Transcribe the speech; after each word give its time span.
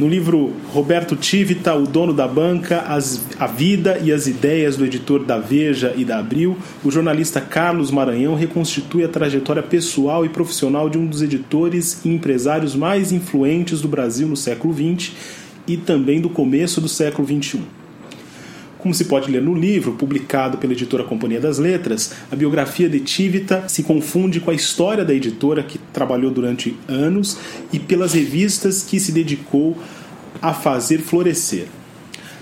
No 0.00 0.08
livro 0.08 0.54
Roberto 0.72 1.14
Tivita, 1.14 1.74
O 1.74 1.86
Dono 1.86 2.14
da 2.14 2.26
Banca, 2.26 2.80
as, 2.88 3.22
A 3.38 3.46
Vida 3.46 4.00
e 4.02 4.10
as 4.10 4.26
Ideias 4.26 4.74
do 4.74 4.86
editor 4.86 5.22
da 5.22 5.36
Veja 5.36 5.92
e 5.94 6.06
da 6.06 6.18
Abril, 6.18 6.56
o 6.82 6.90
jornalista 6.90 7.38
Carlos 7.38 7.90
Maranhão 7.90 8.34
reconstitui 8.34 9.04
a 9.04 9.08
trajetória 9.08 9.62
pessoal 9.62 10.24
e 10.24 10.30
profissional 10.30 10.88
de 10.88 10.96
um 10.96 11.04
dos 11.04 11.20
editores 11.20 12.02
e 12.02 12.08
empresários 12.08 12.74
mais 12.74 13.12
influentes 13.12 13.82
do 13.82 13.88
Brasil 13.88 14.26
no 14.26 14.38
século 14.38 14.72
XX 14.72 15.12
e 15.68 15.76
também 15.76 16.18
do 16.18 16.30
começo 16.30 16.80
do 16.80 16.88
século 16.88 17.28
XXI. 17.28 17.79
Como 18.80 18.94
se 18.94 19.04
pode 19.04 19.30
ler 19.30 19.42
no 19.42 19.54
livro, 19.54 19.92
publicado 19.92 20.56
pela 20.56 20.72
editora 20.72 21.04
Companhia 21.04 21.38
das 21.38 21.58
Letras, 21.58 22.14
a 22.32 22.36
biografia 22.36 22.88
de 22.88 22.98
Tivita 23.00 23.68
se 23.68 23.82
confunde 23.82 24.40
com 24.40 24.50
a 24.50 24.54
história 24.54 25.04
da 25.04 25.12
editora 25.12 25.62
que 25.62 25.76
trabalhou 25.92 26.30
durante 26.30 26.74
anos 26.88 27.36
e 27.70 27.78
pelas 27.78 28.14
revistas 28.14 28.82
que 28.82 28.98
se 28.98 29.12
dedicou 29.12 29.76
a 30.40 30.54
fazer 30.54 30.98
florescer. 30.98 31.66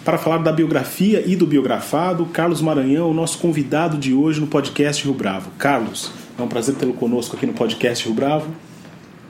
Para 0.04 0.16
falar 0.16 0.38
da 0.38 0.52
biografia 0.52 1.24
e 1.26 1.34
do 1.34 1.44
biografado, 1.44 2.24
Carlos 2.26 2.62
Maranhão 2.62 3.08
é 3.08 3.10
o 3.10 3.14
nosso 3.14 3.38
convidado 3.38 3.98
de 3.98 4.14
hoje 4.14 4.40
no 4.40 4.46
podcast 4.46 5.04
Rio 5.04 5.14
Bravo. 5.14 5.50
Carlos, 5.58 6.12
é 6.38 6.42
um 6.42 6.48
prazer 6.48 6.76
tê-lo 6.76 6.94
conosco 6.94 7.34
aqui 7.34 7.46
no 7.46 7.52
podcast 7.52 8.04
Rio 8.06 8.14
Bravo. 8.14 8.46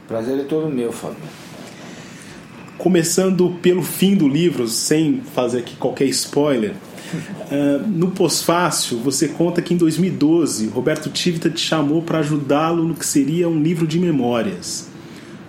Prazer 0.06 0.38
é 0.38 0.44
todo 0.44 0.68
meu, 0.68 0.92
Fábio. 0.92 1.16
Começando 2.76 3.56
pelo 3.62 3.82
fim 3.82 4.14
do 4.14 4.28
livro, 4.28 4.68
sem 4.68 5.22
fazer 5.34 5.60
aqui 5.60 5.74
qualquer 5.74 6.04
spoiler, 6.04 6.74
Uh, 7.14 7.86
no 7.86 8.10
pós-fácil, 8.10 8.98
você 8.98 9.28
conta 9.28 9.62
que 9.62 9.72
em 9.72 9.76
2012 9.76 10.66
Roberto 10.68 11.08
Tivita 11.10 11.48
te 11.48 11.60
chamou 11.60 12.02
para 12.02 12.18
ajudá-lo 12.18 12.84
no 12.84 12.94
que 12.94 13.06
seria 13.06 13.48
um 13.48 13.62
livro 13.62 13.86
de 13.86 13.98
memórias. 13.98 14.88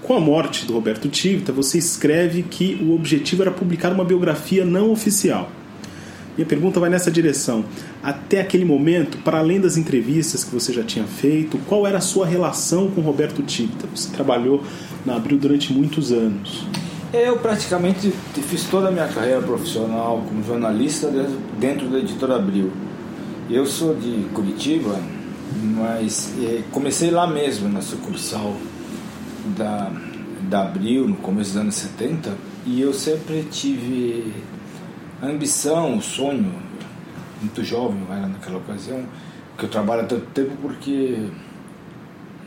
Com 0.01 0.15
a 0.15 0.19
morte 0.19 0.65
do 0.65 0.73
Roberto 0.73 1.09
Tivita, 1.09 1.51
você 1.51 1.77
escreve 1.77 2.43
que 2.43 2.79
o 2.81 2.95
objetivo 2.95 3.41
era 3.41 3.51
publicar 3.51 3.91
uma 3.91 4.05
biografia 4.05 4.65
não 4.65 4.91
oficial. 4.91 5.51
Minha 6.35 6.47
pergunta 6.47 6.79
vai 6.79 6.89
nessa 6.89 7.11
direção. 7.11 7.65
Até 8.01 8.39
aquele 8.39 8.63
momento, 8.63 9.17
para 9.17 9.39
além 9.39 9.59
das 9.59 9.75
entrevistas 9.75 10.43
que 10.43 10.53
você 10.53 10.71
já 10.71 10.83
tinha 10.83 11.05
feito, 11.05 11.57
qual 11.67 11.85
era 11.85 11.97
a 11.97 12.01
sua 12.01 12.25
relação 12.25 12.89
com 12.89 13.01
Roberto 13.01 13.43
Tivita? 13.43 13.87
Você 13.93 14.09
trabalhou 14.09 14.63
na 15.05 15.17
Abril 15.17 15.37
durante 15.37 15.73
muitos 15.73 16.13
anos. 16.13 16.65
Eu 17.11 17.37
praticamente 17.39 18.11
fiz 18.11 18.65
toda 18.65 18.89
a 18.89 18.91
minha 18.91 19.07
carreira 19.07 19.41
profissional 19.41 20.23
como 20.27 20.43
jornalista 20.43 21.11
dentro 21.57 21.89
da 21.89 21.97
editora 21.97 22.35
Abril. 22.35 22.71
Eu 23.49 23.65
sou 23.65 23.95
de 23.95 24.29
Curitiba, 24.31 24.95
mas 25.75 26.31
comecei 26.71 27.09
lá 27.09 27.25
mesmo, 27.25 27.67
na 27.67 27.81
sucursal 27.81 28.55
da, 29.57 29.91
da 30.43 30.61
Abril, 30.61 31.07
no 31.07 31.15
começo 31.15 31.53
dos 31.53 31.61
anos 31.61 31.75
70, 31.75 32.31
e 32.67 32.79
eu 32.79 32.93
sempre 32.93 33.41
tive 33.49 34.31
a 35.19 35.25
ambição, 35.25 35.97
o 35.97 36.01
sonho, 36.03 36.53
muito 37.41 37.63
jovem 37.63 38.05
era 38.07 38.27
naquela 38.27 38.57
ocasião, 38.57 39.03
que 39.57 39.65
eu 39.65 39.69
trabalho 39.69 40.03
há 40.03 40.05
tanto 40.05 40.27
tempo 40.27 40.55
porque 40.61 41.27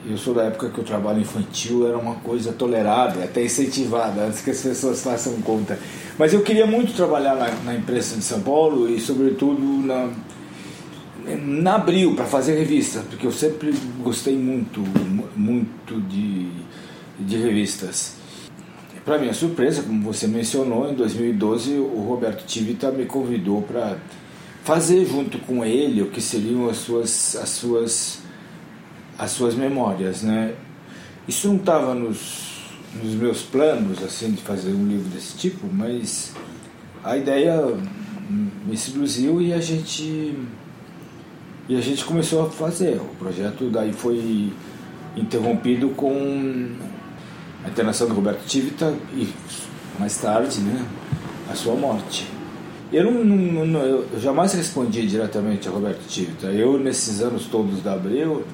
eu 0.08 0.18
sou 0.18 0.34
da 0.34 0.44
época 0.44 0.68
que 0.70 0.80
o 0.80 0.82
trabalho 0.82 1.20
infantil 1.20 1.86
era 1.86 1.96
uma 1.96 2.16
coisa 2.16 2.52
tolerada, 2.52 3.22
até 3.22 3.44
incentivada, 3.44 4.22
antes 4.22 4.40
que 4.40 4.50
as 4.50 4.60
pessoas 4.60 5.02
façam 5.02 5.40
conta. 5.42 5.78
Mas 6.18 6.32
eu 6.32 6.42
queria 6.42 6.66
muito 6.66 6.92
trabalhar 6.94 7.36
na, 7.36 7.50
na 7.64 7.74
imprensa 7.74 8.16
de 8.16 8.22
São 8.22 8.40
Paulo 8.40 8.88
e, 8.88 9.00
sobretudo, 9.00 9.62
na, 9.62 10.10
na 11.38 11.74
Abril, 11.76 12.14
para 12.14 12.24
fazer 12.24 12.58
revistas, 12.58 13.04
porque 13.04 13.26
eu 13.26 13.32
sempre 13.32 13.72
gostei 14.02 14.36
muito, 14.36 14.80
muito 15.36 16.00
de, 16.08 16.48
de 17.20 17.36
revistas. 17.36 18.14
Para 19.04 19.19
minha 19.19 19.34
surpresa, 19.34 19.82
como 19.82 20.02
você 20.02 20.26
mencionou, 20.26 20.90
em 20.90 20.94
2012 20.94 21.72
o 21.74 22.04
Roberto 22.08 22.44
Tivita 22.46 22.90
me 22.90 23.04
convidou 23.04 23.62
para 23.62 23.96
fazer 24.62 25.04
junto 25.04 25.38
com 25.38 25.64
ele 25.64 26.02
o 26.02 26.06
que 26.06 26.20
seriam 26.20 26.69
as 26.69 26.76
suas, 26.76 27.34
as 27.34 27.48
suas 27.48 28.21
as 29.22 29.30
suas 29.30 29.54
memórias, 29.54 30.22
né? 30.22 30.52
Isso 31.28 31.46
não 31.46 31.54
estava 31.54 31.94
nos, 31.94 32.60
nos 33.00 33.14
meus 33.14 33.42
planos, 33.42 34.02
assim, 34.02 34.32
de 34.32 34.42
fazer 34.42 34.72
um 34.72 34.84
livro 34.84 35.08
desse 35.10 35.36
tipo, 35.38 35.68
mas 35.72 36.34
a 37.04 37.16
ideia 37.16 37.56
me 38.66 38.76
seduziu 38.76 39.40
e 39.40 39.52
a 39.52 39.60
gente 39.60 40.36
e 41.68 41.76
a 41.76 41.80
gente 41.80 42.04
começou 42.04 42.44
a 42.44 42.50
fazer. 42.50 42.96
O 42.96 43.14
projeto 43.16 43.70
daí 43.70 43.92
foi 43.92 44.52
interrompido 45.16 45.90
com 45.90 46.70
a 47.64 47.68
internação 47.68 48.08
do 48.08 48.14
Roberto 48.14 48.44
Tivita 48.44 48.92
e 49.14 49.28
mais 50.00 50.16
tarde, 50.16 50.58
né, 50.62 50.84
a 51.48 51.54
sua 51.54 51.76
morte. 51.76 52.26
Eu, 52.92 53.04
não, 53.04 53.24
não, 53.24 53.66
não, 53.66 53.80
eu 53.82 54.08
jamais 54.18 54.52
respondi 54.52 55.06
diretamente 55.06 55.68
a 55.68 55.70
Roberto 55.70 56.04
Tivita. 56.08 56.48
Eu, 56.48 56.76
nesses 56.76 57.22
anos 57.22 57.46
todos 57.46 57.80
da 57.82 57.92
Abreu, 57.92 58.44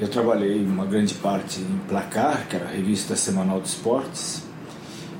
eu 0.00 0.08
trabalhei 0.08 0.64
uma 0.64 0.84
grande 0.84 1.14
parte 1.14 1.60
em 1.60 1.80
Placar, 1.88 2.46
que 2.48 2.56
era 2.56 2.66
a 2.66 2.70
revista 2.70 3.16
semanal 3.16 3.60
de 3.60 3.68
esportes, 3.68 4.42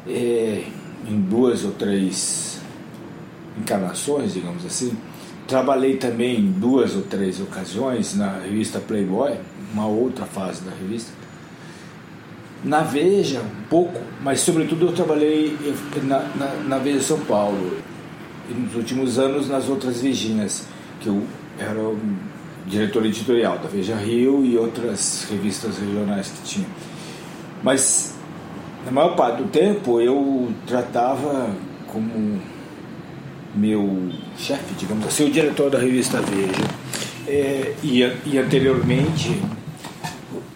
em 0.07 1.21
duas 1.29 1.65
ou 1.65 1.73
três 1.73 2.61
encarnações, 3.59 4.35
digamos 4.35 4.65
assim. 4.65 4.97
Trabalhei 5.47 5.97
também 5.97 6.41
em 6.41 6.53
duas 6.53 6.95
ou 6.95 7.03
três 7.03 7.41
ocasiões 7.41 8.15
na 8.15 8.39
revista 8.39 8.79
Playboy, 8.79 9.39
uma 9.73 9.87
outra 9.87 10.27
fase 10.27 10.63
da 10.63 10.71
revista. 10.71 11.11
Na 12.63 12.81
Veja, 12.83 13.41
um 13.41 13.69
pouco, 13.69 14.01
mas 14.23 14.41
sobretudo 14.41 14.87
eu 14.87 14.93
trabalhei 14.93 15.57
na, 16.03 16.21
na, 16.37 16.55
na 16.65 16.79
Veja 16.79 17.01
São 17.01 17.21
Paulo. 17.21 17.79
E 18.49 18.55
nos 18.55 18.75
últimos 18.75 19.19
anos 19.19 19.49
nas 19.49 19.69
outras 19.69 20.01
Virgínias, 20.01 20.67
que 21.01 21.09
eu 21.09 21.23
era 21.59 21.81
diretor 22.69 23.05
editorial 23.07 23.59
da 23.59 23.69
Veja 23.69 23.97
Rio 23.97 24.45
e 24.45 24.57
outras 24.57 25.27
revistas 25.31 25.79
regionais 25.79 26.29
que 26.29 26.43
tinha. 26.43 26.67
Mas 27.63 28.15
na 28.85 28.93
maior 28.93 29.17
parte 29.17 29.43
do 29.43 29.49
tempo 29.49 30.01
eu 30.01 30.53
tratava 30.67 31.51
como 31.89 32.41
meu 33.55 34.11
chefe, 34.37 34.75
digamos 34.79 35.07
assim, 35.07 35.29
o 35.29 35.31
diretor 35.31 35.71
da 35.71 35.79
revista 35.79 36.21
Veja. 36.21 36.89
É, 37.27 37.75
e, 37.83 38.01
e 38.27 38.39
anteriormente 38.39 39.41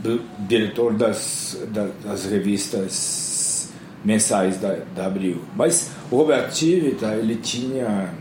do 0.00 0.20
diretor 0.46 0.94
das, 0.94 1.58
das 2.02 2.24
revistas 2.26 3.70
mensais 4.04 4.58
da, 4.58 4.78
da 4.94 5.06
Abril. 5.06 5.42
Mas 5.56 5.90
o 6.10 6.16
Roberto 6.16 6.54
Tivita, 6.54 7.14
ele 7.14 7.36
tinha, 7.36 8.12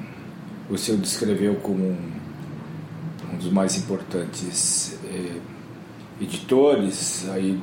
o 0.69 0.78
descreveu 0.97 1.56
como 1.56 1.84
um 1.84 2.12
dos 3.41 3.52
mais 3.52 3.78
importantes 3.78 4.97
eh, 5.06 5.40
editores, 6.22 7.28
aí 7.29 7.59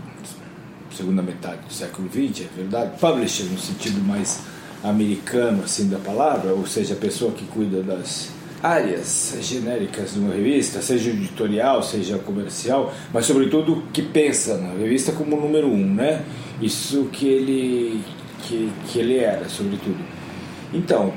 segunda 0.90 1.22
metade 1.22 1.60
do 1.66 1.72
século 1.72 2.08
XX, 2.08 2.46
é 2.46 2.56
verdade, 2.56 2.98
publisher 2.98 3.44
no 3.44 3.58
sentido 3.58 4.00
mais 4.00 4.40
americano 4.82 5.62
assim 5.62 5.88
da 5.88 5.98
palavra, 5.98 6.52
ou 6.52 6.66
seja, 6.66 6.94
a 6.94 6.96
pessoa 6.96 7.32
que 7.32 7.44
cuida 7.44 7.82
das 7.82 8.30
áreas 8.62 9.36
genéricas 9.40 10.14
de 10.14 10.18
uma 10.18 10.34
revista, 10.34 10.82
seja 10.82 11.10
editorial, 11.10 11.82
seja 11.82 12.18
comercial, 12.18 12.92
mas 13.12 13.26
sobretudo 13.26 13.84
que 13.92 14.02
pensa 14.02 14.56
na 14.56 14.72
revista 14.72 15.12
como 15.12 15.36
número 15.36 15.68
um, 15.68 15.94
né? 15.94 16.24
Isso 16.60 17.04
que 17.12 17.28
ele 17.28 18.02
que, 18.42 18.72
que 18.88 18.98
ele 18.98 19.18
era, 19.18 19.48
sobretudo. 19.48 19.98
Então, 20.72 21.12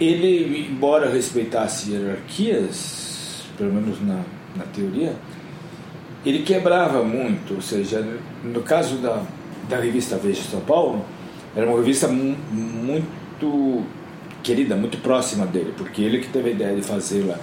ele, 0.00 0.68
embora 0.70 1.10
respeitasse 1.10 1.90
hierarquias, 1.90 3.13
pelo 3.56 3.72
menos 3.72 4.00
na, 4.00 4.20
na 4.56 4.64
teoria, 4.64 5.14
ele 6.24 6.42
quebrava 6.42 7.02
muito, 7.02 7.54
ou 7.54 7.60
seja, 7.60 8.06
no 8.42 8.62
caso 8.62 8.96
da, 8.96 9.22
da 9.68 9.78
revista 9.78 10.16
Veja 10.16 10.42
São 10.42 10.60
Paulo, 10.60 11.04
era 11.54 11.66
uma 11.66 11.76
revista 11.76 12.08
muito 12.08 13.84
querida, 14.42 14.76
muito 14.76 14.98
próxima 14.98 15.46
dele, 15.46 15.72
porque 15.76 16.02
ele 16.02 16.18
que 16.18 16.28
teve 16.28 16.50
a 16.50 16.52
ideia 16.52 16.76
de 16.76 16.82
fazê-la. 16.82 17.38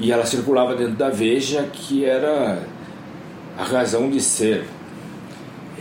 E 0.00 0.10
ela 0.10 0.26
circulava 0.26 0.74
dentro 0.74 0.94
da 0.94 1.08
Veja, 1.08 1.68
que 1.72 2.04
era 2.04 2.62
a 3.56 3.62
razão 3.62 4.10
de 4.10 4.20
ser 4.20 4.64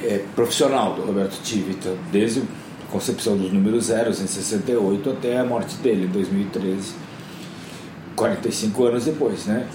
é, 0.04 0.24
profissional 0.36 0.94
do 0.94 1.02
Roberto 1.02 1.42
Tivita, 1.42 1.96
desde 2.12 2.42
a 2.42 2.92
concepção 2.92 3.36
dos 3.36 3.52
números 3.52 3.86
zeros 3.86 4.22
em 4.22 4.28
68 4.28 5.10
até 5.10 5.40
a 5.40 5.44
morte 5.44 5.76
dele 5.78 6.06
em 6.06 6.10
2013. 6.10 6.94
45 8.24 8.86
anos 8.86 9.06
depois, 9.06 9.46
né? 9.46 9.68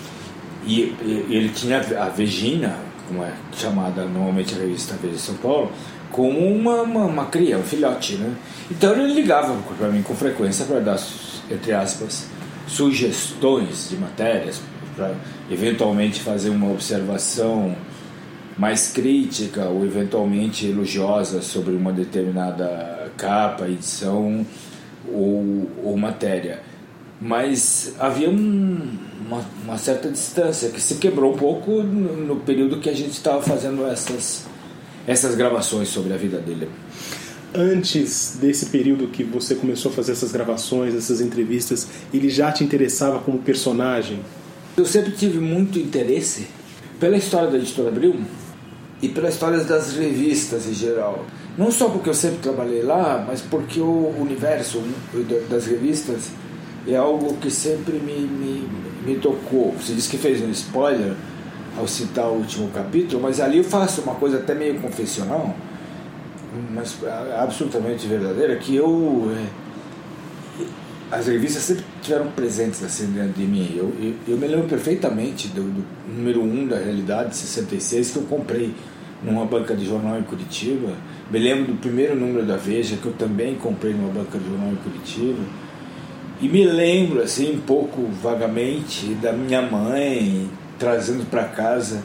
E, 0.66 0.94
e 1.02 1.26
ele 1.30 1.50
tinha 1.50 1.80
a 1.80 2.08
Vegina, 2.08 2.76
como 3.06 3.22
é 3.22 3.32
chamada 3.52 4.04
normalmente 4.04 4.54
a 4.54 4.58
revista 4.58 4.94
Veja 5.00 5.14
de 5.14 5.20
São 5.20 5.34
Paulo, 5.36 5.70
como 6.10 6.38
uma, 6.38 6.82
uma, 6.82 7.04
uma 7.04 7.26
cria, 7.26 7.58
um 7.58 7.62
filhote, 7.62 8.16
né? 8.16 8.34
Então 8.70 8.92
ele 8.92 9.12
ligava 9.12 9.54
para 9.76 9.88
mim 9.88 10.02
com 10.02 10.14
frequência 10.14 10.64
para 10.64 10.80
dar, 10.80 10.98
entre 11.50 11.72
aspas, 11.72 12.26
sugestões 12.66 13.90
de 13.90 13.96
matérias, 13.96 14.60
para 14.96 15.14
eventualmente 15.50 16.20
fazer 16.20 16.48
uma 16.48 16.70
observação 16.70 17.76
mais 18.56 18.90
crítica 18.90 19.66
ou 19.66 19.84
eventualmente 19.84 20.66
elogiosa 20.66 21.42
sobre 21.42 21.74
uma 21.74 21.92
determinada 21.92 23.12
capa, 23.16 23.68
edição 23.68 24.44
ou, 25.12 25.70
ou 25.84 25.96
matéria. 25.96 26.67
Mas 27.20 27.94
havia 27.98 28.30
um, 28.30 28.96
uma, 29.26 29.44
uma, 29.64 29.78
certa 29.78 30.08
distância 30.08 30.68
que 30.68 30.80
se 30.80 30.96
quebrou 30.96 31.34
um 31.34 31.36
pouco 31.36 31.82
no, 31.82 32.16
no 32.16 32.36
período 32.36 32.78
que 32.78 32.88
a 32.88 32.94
gente 32.94 33.10
estava 33.10 33.42
fazendo 33.42 33.84
essas, 33.86 34.46
essas 35.06 35.34
gravações 35.34 35.88
sobre 35.88 36.14
a 36.14 36.16
vida 36.16 36.38
dele. 36.38 36.68
Antes 37.52 38.38
desse 38.40 38.66
período 38.66 39.08
que 39.08 39.24
você 39.24 39.54
começou 39.54 39.90
a 39.90 39.94
fazer 39.94 40.12
essas 40.12 40.30
gravações, 40.30 40.94
essas 40.94 41.20
entrevistas, 41.20 41.88
ele 42.14 42.28
já 42.28 42.52
te 42.52 42.62
interessava 42.62 43.18
como 43.18 43.38
personagem? 43.38 44.20
Eu 44.76 44.84
sempre 44.84 45.12
tive 45.12 45.40
muito 45.40 45.78
interesse 45.78 46.46
pela 47.00 47.16
história 47.16 47.50
da 47.50 47.58
editora 47.58 47.88
Abril 47.88 48.20
e 49.02 49.08
pelas 49.08 49.34
histórias 49.34 49.66
das 49.66 49.92
revistas 49.94 50.66
em 50.66 50.74
geral. 50.74 51.26
Não 51.56 51.72
só 51.72 51.88
porque 51.88 52.08
eu 52.08 52.14
sempre 52.14 52.38
trabalhei 52.38 52.82
lá, 52.82 53.24
mas 53.26 53.40
porque 53.40 53.80
o 53.80 54.14
universo 54.20 54.80
das 55.50 55.66
revistas 55.66 56.30
é 56.88 56.96
algo 56.96 57.34
que 57.36 57.50
sempre 57.50 57.98
me, 57.98 58.20
me, 58.20 58.68
me 59.04 59.16
tocou. 59.16 59.72
Você 59.72 59.92
disse 59.92 60.08
que 60.08 60.16
fez 60.16 60.40
um 60.42 60.50
spoiler 60.50 61.14
ao 61.76 61.86
citar 61.86 62.26
o 62.26 62.36
último 62.36 62.68
capítulo, 62.70 63.22
mas 63.22 63.40
ali 63.40 63.58
eu 63.58 63.64
faço 63.64 64.00
uma 64.02 64.14
coisa 64.14 64.38
até 64.38 64.54
meio 64.54 64.80
confessional, 64.80 65.54
mas 66.74 66.96
absolutamente 67.38 68.06
verdadeira, 68.06 68.56
que 68.56 68.74
eu. 68.74 69.30
É, 69.36 69.68
as 71.10 71.26
revistas 71.26 71.62
sempre 71.62 71.84
tiveram 72.02 72.30
presentes 72.32 72.82
assim 72.82 73.06
dentro 73.06 73.32
de 73.32 73.44
mim. 73.44 73.74
Eu, 73.74 73.94
eu, 74.00 74.14
eu 74.28 74.36
me 74.36 74.46
lembro 74.46 74.68
perfeitamente 74.68 75.48
do, 75.48 75.62
do 75.62 75.84
número 76.06 76.42
1 76.42 76.44
um 76.44 76.66
da 76.66 76.76
Realidade, 76.76 77.34
66, 77.34 78.10
que 78.10 78.16
eu 78.18 78.22
comprei 78.24 78.74
numa 79.22 79.44
banca 79.46 79.74
de 79.74 79.86
jornal 79.86 80.18
em 80.18 80.22
Curitiba. 80.22 80.92
Me 81.30 81.38
lembro 81.38 81.72
do 81.72 81.80
primeiro 81.80 82.14
número 82.14 82.44
da 82.44 82.56
Veja, 82.56 82.96
que 82.96 83.06
eu 83.06 83.12
também 83.12 83.54
comprei 83.54 83.92
numa 83.92 84.12
banca 84.12 84.38
de 84.38 84.44
jornal 84.44 84.70
em 84.70 84.76
Curitiba. 84.76 85.42
E 86.40 86.48
me 86.48 86.64
lembro, 86.64 87.20
assim, 87.22 87.54
um 87.54 87.60
pouco 87.60 88.02
vagamente, 88.22 89.14
da 89.14 89.32
minha 89.32 89.62
mãe 89.62 90.48
trazendo 90.78 91.28
para 91.28 91.44
casa, 91.44 92.02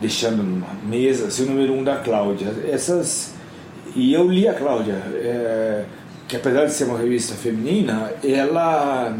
deixando 0.00 0.42
numa 0.42 0.74
mesa, 0.84 1.26
assim, 1.26 1.44
o 1.44 1.46
número 1.46 1.74
1 1.74 1.78
um 1.78 1.84
da 1.84 1.96
Cláudia. 1.96 2.54
Essas. 2.70 3.34
E 3.94 4.12
eu 4.12 4.28
li 4.28 4.48
a 4.48 4.54
Cláudia. 4.54 4.94
É 4.94 5.84
que 6.28 6.36
apesar 6.36 6.66
de 6.66 6.74
ser 6.74 6.84
uma 6.84 6.98
revista 6.98 7.34
feminina, 7.34 8.12
ela 8.22 9.16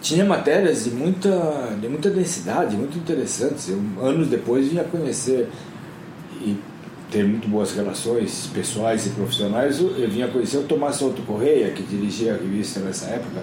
tinha 0.00 0.24
matérias 0.24 0.84
de 0.84 0.90
muita, 0.90 1.76
de 1.78 1.86
muita 1.86 2.08
densidade, 2.08 2.74
muito 2.74 2.96
interessantes. 2.96 3.68
Eu, 3.68 3.78
anos 4.02 4.28
depois 4.28 4.68
vinha 4.68 4.82
conhecer 4.82 5.46
e 6.40 6.56
ter 7.10 7.24
muito 7.24 7.46
boas 7.46 7.72
relações 7.72 8.48
pessoais 8.54 9.06
e 9.06 9.10
profissionais. 9.10 9.78
Eu, 9.78 9.94
eu 9.98 10.08
vinha 10.08 10.28
conhecer 10.28 10.56
o 10.56 10.62
Tomás 10.62 10.96
Souto 10.96 11.20
Correia, 11.22 11.70
que 11.72 11.82
dirigia 11.82 12.32
a 12.32 12.36
revista 12.38 12.80
nessa 12.80 13.10
época, 13.10 13.42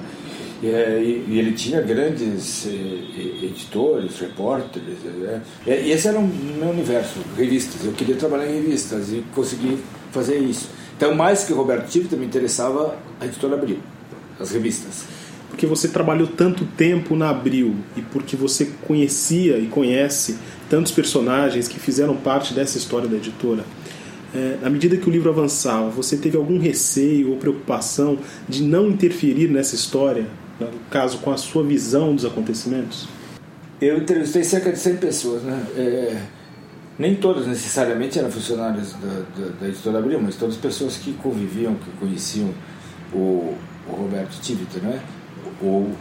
e, 0.62 0.68
e, 0.68 1.26
e 1.28 1.40
ele 1.40 1.54
tinha 1.54 1.82
grandes 1.82 2.68
eh, 2.68 3.46
editores, 3.46 4.20
repórteres. 4.20 4.98
Né? 5.04 5.42
E, 5.66 5.92
esse 5.92 6.08
era 6.08 6.18
o 6.18 6.28
meu 6.28 6.70
universo, 6.70 7.20
revistas. 7.38 7.86
Eu 7.86 7.92
queria 7.94 8.16
trabalhar 8.16 8.50
em 8.50 8.56
revistas 8.56 9.12
e 9.12 9.24
consegui 9.34 9.78
fazer 10.12 10.38
isso. 10.40 10.70
Então, 10.96 11.14
mais 11.14 11.44
que 11.44 11.54
Roberto 11.54 11.88
Tive, 11.90 12.08
também 12.08 12.28
interessava 12.28 12.98
a 13.20 13.26
editora 13.26 13.56
Abril, 13.56 13.80
as 14.40 14.52
revistas. 14.52 15.06
Porque 15.50 15.66
você 15.66 15.88
trabalhou 15.88 16.28
tanto 16.28 16.66
tempo 16.66 17.16
na 17.16 17.30
Abril 17.30 17.76
e 17.96 18.02
porque 18.02 18.36
você 18.36 18.72
conhecia 18.86 19.58
e 19.58 19.68
conhece 19.68 20.38
tantos 20.70 20.92
personagens 20.92 21.68
que 21.68 21.80
fizeram 21.80 22.16
parte 22.16 22.54
dessa 22.54 22.78
história 22.78 23.08
da 23.08 23.16
editora, 23.16 23.64
é, 24.36 24.58
à 24.64 24.70
medida 24.70 24.98
que 24.98 25.08
o 25.08 25.12
livro 25.12 25.30
avançava, 25.30 25.90
você 25.90 26.18
teve 26.18 26.36
algum 26.36 26.60
receio 26.60 27.32
ou 27.32 27.38
preocupação 27.38 28.20
de 28.48 28.62
não 28.62 28.90
interferir 28.90 29.50
nessa 29.50 29.76
história, 29.76 30.28
no 30.60 30.80
caso, 30.90 31.20
com 31.20 31.32
a 31.32 31.38
sua 31.38 31.64
visão 31.64 32.16
dos 32.16 32.26
acontecimentos? 32.26 33.08
Eu 33.80 33.98
entrevistei 33.98 34.44
cerca 34.44 34.72
de 34.72 34.80
100 34.80 34.98
pessoas, 34.98 35.44
né? 35.44 35.66
É 35.76 36.22
nem 37.00 37.16
todos 37.16 37.46
necessariamente 37.46 38.18
eram 38.18 38.32
funcionários 38.32 38.94
da, 38.94 39.24
da, 39.40 39.50
da 39.60 39.68
editora 39.68 40.00
Abril, 40.00 40.20
mas 40.20 40.36
todas 40.36 40.58
pessoas 40.58 40.98
que 40.98 41.14
conviviam, 41.14 41.76
que 41.76 41.92
conheciam 42.00 42.52
o, 43.14 43.56
o 43.88 43.92
Roberto 43.92 44.42
Tivita, 44.42 44.80
né? 44.80 45.00
ou, 45.62 45.92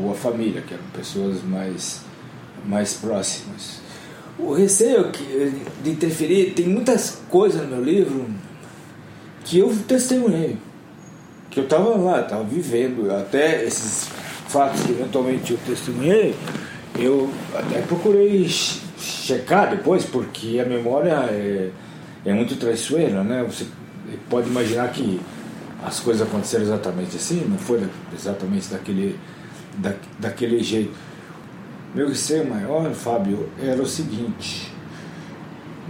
ou 0.00 0.10
a 0.10 0.14
família, 0.14 0.60
que 0.60 0.74
eram 0.74 0.84
pessoas 0.92 1.42
mais, 1.42 2.02
mais 2.66 2.94
próximas. 2.94 3.80
O 4.38 4.52
receio 4.52 5.10
de 5.82 5.90
interferir, 5.90 6.52
tem 6.52 6.68
muitas 6.68 7.22
coisas 7.28 7.62
no 7.62 7.68
meu 7.68 7.84
livro 7.84 8.26
que 9.44 9.58
eu 9.58 9.74
testemunhei, 9.88 10.56
que 11.58 11.60
eu 11.60 11.64
estava 11.64 11.96
lá, 11.96 12.20
estava 12.20 12.44
vivendo, 12.44 13.10
até 13.10 13.64
esses 13.64 14.08
fatos 14.46 14.80
que 14.82 14.92
eventualmente 14.92 15.52
eu 15.52 15.58
testemunhei, 15.66 16.34
eu 16.96 17.28
até 17.52 17.80
procurei 17.82 18.48
checar 18.48 19.70
depois, 19.70 20.04
porque 20.04 20.60
a 20.60 20.64
memória 20.64 21.14
é, 21.30 21.70
é 22.24 22.32
muito 22.32 22.56
traiçoeira, 22.56 23.24
né? 23.24 23.44
Você 23.44 23.66
pode 24.30 24.48
imaginar 24.48 24.88
que 24.92 25.20
as 25.84 25.98
coisas 25.98 26.26
aconteceram 26.26 26.64
exatamente 26.64 27.16
assim, 27.16 27.44
não 27.48 27.58
foi 27.58 27.82
exatamente 28.14 28.68
daquele, 28.68 29.18
da, 29.76 29.94
daquele 30.18 30.62
jeito. 30.62 30.92
Meu 31.94 32.08
receio 32.08 32.48
maior, 32.48 32.92
Fábio, 32.92 33.48
era 33.60 33.82
o 33.82 33.86
seguinte: 33.86 34.72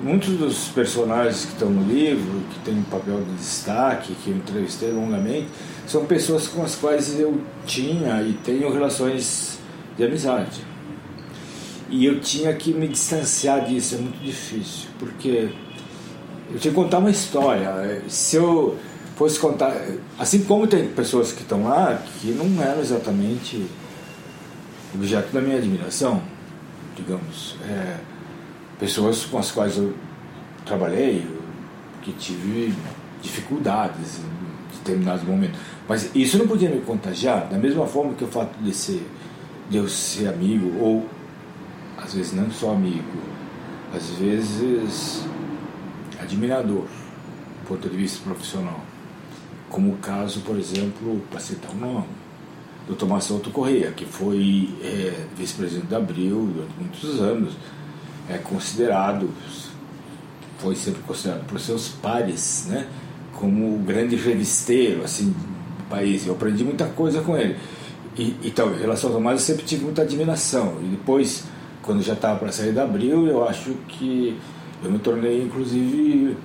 muitos 0.03 0.31
dos 0.37 0.69
personagens 0.69 1.45
que 1.45 1.53
estão 1.53 1.71
no 1.71 1.87
livro, 1.93 2.41
que 2.51 2.59
têm 2.61 2.79
um 2.79 2.83
papel 2.85 3.21
de 3.23 3.33
destaque, 3.35 4.15
que 4.23 4.31
eu 4.31 4.37
entrevistei 4.37 4.91
longamente, 4.91 5.49
são 5.87 6.05
pessoas 6.07 6.47
com 6.47 6.63
as 6.63 6.75
quais 6.75 7.19
eu 7.19 7.41
tinha 7.67 8.23
e 8.23 8.33
tenho 8.45 8.73
relações 8.73 9.59
de 9.97 10.05
amizade. 10.05 10.63
E 11.91 12.05
eu 12.05 12.21
tinha 12.21 12.53
que 12.55 12.73
me 12.73 12.87
distanciar 12.87 13.65
disso, 13.65 13.95
é 13.95 13.99
muito 13.99 14.23
difícil, 14.23 14.89
porque 14.99 15.49
eu 16.51 16.59
tinha 16.59 16.73
que 16.73 16.81
contar 16.81 16.99
uma 16.99 17.11
história. 17.11 18.03
Se 18.09 18.37
eu 18.37 18.79
fosse 19.19 19.41
contar. 19.41 19.75
Assim 20.17 20.45
como 20.45 20.67
tem 20.69 20.87
pessoas 20.89 21.33
que 21.33 21.43
estão 21.43 21.65
lá 21.65 22.01
que 22.21 22.29
não 22.29 22.63
eram 22.63 22.81
exatamente 22.81 23.67
objeto 24.95 25.33
da 25.33 25.41
minha 25.41 25.59
admiração, 25.59 26.23
digamos. 26.97 27.57
É, 27.69 27.97
pessoas 28.79 29.25
com 29.25 29.39
as 29.39 29.51
quais 29.51 29.77
eu 29.77 29.95
trabalhei, 30.65 31.27
que 32.03 32.13
tive 32.13 32.75
dificuldades 33.21 34.19
em 34.19 34.77
determinados 34.79 35.25
momentos. 35.25 35.59
Mas 35.89 36.15
isso 36.15 36.39
não 36.39 36.47
podia 36.47 36.71
me 36.71 36.81
contagiar, 36.81 37.49
da 37.49 37.59
mesma 37.59 37.87
forma 37.87 38.15
que 38.15 38.25
o 38.25 38.29
fato 38.29 38.57
de, 38.63 38.73
ser, 38.73 39.07
de 39.69 39.79
eu 39.79 39.89
ser 39.89 40.29
amigo 40.29 40.79
ou 40.79 41.07
às 41.97 42.15
vezes 42.15 42.33
não 42.33 42.51
só 42.51 42.73
amigo, 42.73 43.03
às 43.95 44.11
vezes 44.11 45.25
admirador, 46.21 46.85
do 46.85 47.69
ponto 47.69 47.89
de 47.89 47.97
vista 47.97 48.23
profissional. 48.23 48.81
Como 49.69 49.93
o 49.93 49.97
caso, 49.97 50.41
por 50.41 50.57
exemplo, 50.57 51.21
para 51.31 51.41
citar 51.41 51.71
um 51.73 51.79
nome, 51.79 52.07
do 52.87 52.95
Tomás 52.97 53.25
Souto 53.25 53.51
Correia, 53.51 53.93
que 53.93 54.07
foi 54.07 54.71
é, 54.83 55.27
vice-presidente 55.37 55.89
da 55.89 55.99
Abril 55.99 56.51
durante 56.55 56.73
muitos 56.79 57.21
anos, 57.21 57.53
é 58.29 58.39
considerado, 58.39 59.31
foi 60.59 60.75
sempre 60.77 61.03
considerado 61.03 61.47
por 61.47 61.59
seus 61.61 61.89
pares, 61.89 62.67
né, 62.69 62.87
como 63.35 63.77
o 63.77 63.79
grande 63.79 64.17
revisteiro 64.17 65.05
assim, 65.05 65.31
do 65.31 65.89
país. 65.89 66.27
Eu 66.27 66.35
aprendi 66.35 66.65
muita 66.65 66.87
coisa 66.87 67.21
com 67.21 67.37
ele. 67.37 67.57
E, 68.17 68.37
então, 68.45 68.75
em 68.75 68.79
relação 68.79 69.11
ao 69.11 69.17
Tomás, 69.17 69.41
eu 69.41 69.47
sempre 69.47 69.65
tive 69.65 69.85
muita 69.85 70.03
admiração. 70.03 70.79
E 70.83 70.87
depois 70.87 71.45
quando 71.89 72.03
já 72.03 72.13
estava 72.13 72.39
para 72.39 72.53
sair 72.53 72.73
da 72.73 72.83
Abril, 72.83 73.27
eu 73.27 73.49
acho 73.49 73.71
que 73.89 74.37
eu 74.85 74.91
me 74.91 74.99
tornei, 74.99 75.43
inclusive, 75.43 76.37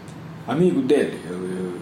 amigo 0.47 0.81
dele. 0.81 1.19
Eu, 1.29 1.35
eu, 1.35 1.73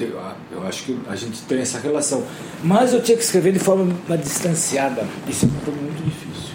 eu, 0.00 0.20
eu, 0.52 0.66
acho 0.66 0.84
que 0.84 0.98
a 1.06 1.14
gente 1.14 1.42
tem 1.42 1.58
essa 1.58 1.78
relação. 1.78 2.24
Mas 2.64 2.94
eu 2.94 3.02
tinha 3.02 3.14
que 3.14 3.22
escrever 3.22 3.52
de 3.52 3.58
forma 3.58 3.94
distanciada. 4.16 5.06
Isso 5.28 5.46
foi 5.62 5.74
muito 5.74 6.02
difícil. 6.02 6.54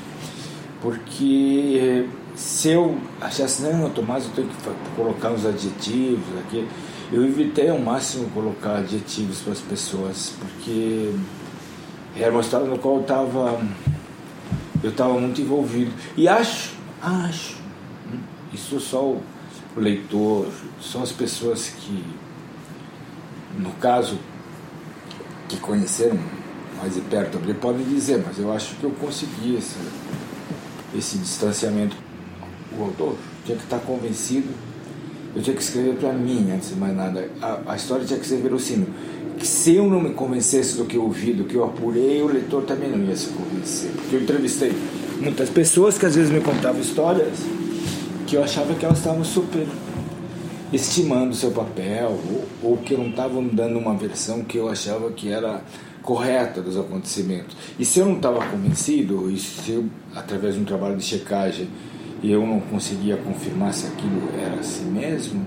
Porque 0.81 2.07
se 2.41 2.69
eu 2.69 2.97
achasse, 3.21 3.61
não, 3.61 3.89
Tomás, 3.91 4.25
eu 4.25 4.31
tenho 4.31 4.47
que 4.47 4.55
colocar 4.95 5.29
uns 5.29 5.45
adjetivos 5.45 6.25
aqui, 6.39 6.67
eu 7.11 7.23
evitei 7.23 7.69
ao 7.69 7.77
máximo 7.77 8.29
colocar 8.31 8.77
adjetivos 8.77 9.39
para 9.41 9.53
as 9.53 9.59
pessoas, 9.59 10.33
porque 10.39 11.13
era 12.15 12.31
uma 12.31 12.41
história 12.41 12.65
no 12.65 12.79
qual 12.79 12.95
eu 12.95 13.01
estava 13.01 13.61
eu 14.83 14.89
estava 14.89 15.13
muito 15.19 15.39
envolvido. 15.39 15.93
E 16.17 16.27
acho, 16.27 16.73
acho, 17.01 17.57
isso 18.51 18.79
só 18.79 19.03
o 19.03 19.21
leitor, 19.77 20.47
são 20.81 21.03
as 21.03 21.11
pessoas 21.11 21.69
que, 21.69 22.03
no 23.57 23.71
caso, 23.73 24.17
que 25.47 25.57
conheceram 25.57 26.19
mais 26.81 26.95
de 26.95 27.01
perto, 27.01 27.37
ele 27.37 27.53
pode 27.53 27.83
dizer, 27.83 28.23
mas 28.25 28.39
eu 28.39 28.51
acho 28.51 28.75
que 28.75 28.83
eu 28.83 28.91
consegui 28.91 29.55
esse, 29.57 29.77
esse 30.95 31.19
distanciamento. 31.19 31.95
Autor 32.85 33.15
tinha 33.45 33.57
que 33.57 33.63
estar 33.63 33.79
convencido, 33.79 34.47
eu 35.35 35.41
tinha 35.41 35.55
que 35.55 35.61
escrever 35.61 35.95
para 35.95 36.13
mim, 36.13 36.51
antes 36.51 36.69
de 36.69 36.75
mais 36.75 36.95
nada. 36.95 37.29
A, 37.41 37.59
a 37.67 37.75
história 37.75 38.05
tinha 38.05 38.19
que 38.19 38.25
ser 38.25 38.37
verossímil. 38.37 38.87
Se 39.41 39.75
eu 39.75 39.89
não 39.89 39.99
me 39.99 40.11
convencesse 40.11 40.77
do 40.77 40.85
que 40.85 40.95
eu 40.97 41.03
ouvi, 41.03 41.33
do 41.33 41.45
que 41.45 41.55
eu 41.55 41.63
apurei, 41.63 42.21
o 42.21 42.27
leitor 42.27 42.63
também 42.63 42.89
não 42.89 43.03
ia 43.05 43.15
se 43.15 43.27
convencer. 43.29 43.91
Porque 43.91 44.15
eu 44.15 44.21
entrevistei 44.21 44.71
muitas 45.19 45.49
pessoas 45.49 45.97
que 45.97 46.05
às 46.05 46.15
vezes 46.15 46.31
me 46.31 46.41
contavam 46.41 46.79
histórias 46.79 47.39
que 48.27 48.35
eu 48.35 48.43
achava 48.43 48.73
que 48.75 48.85
elas 48.85 48.97
estavam 48.97 49.23
super 49.23 49.67
estimando 50.71 51.31
o 51.31 51.35
seu 51.35 51.51
papel, 51.51 52.17
ou, 52.63 52.71
ou 52.71 52.77
que 52.77 52.95
não 52.95 53.09
estavam 53.09 53.45
dando 53.45 53.77
uma 53.77 53.93
versão 53.93 54.43
que 54.43 54.57
eu 54.57 54.69
achava 54.69 55.11
que 55.11 55.29
era 55.29 55.61
correta 56.01 56.61
dos 56.61 56.77
acontecimentos. 56.77 57.55
E 57.77 57.85
se 57.85 57.99
eu 57.99 58.05
não 58.05 58.15
estava 58.15 58.45
convencido, 58.45 59.29
e 59.29 59.37
se 59.37 59.71
eu, 59.71 59.85
através 60.15 60.55
de 60.55 60.61
um 60.61 60.63
trabalho 60.63 60.95
de 60.95 61.03
checagem, 61.03 61.67
eu 62.23 62.45
não 62.45 62.59
conseguia 62.59 63.17
confirmar 63.17 63.73
se 63.73 63.87
aquilo 63.87 64.29
era 64.39 64.59
assim 64.59 64.85
mesmo, 64.85 65.45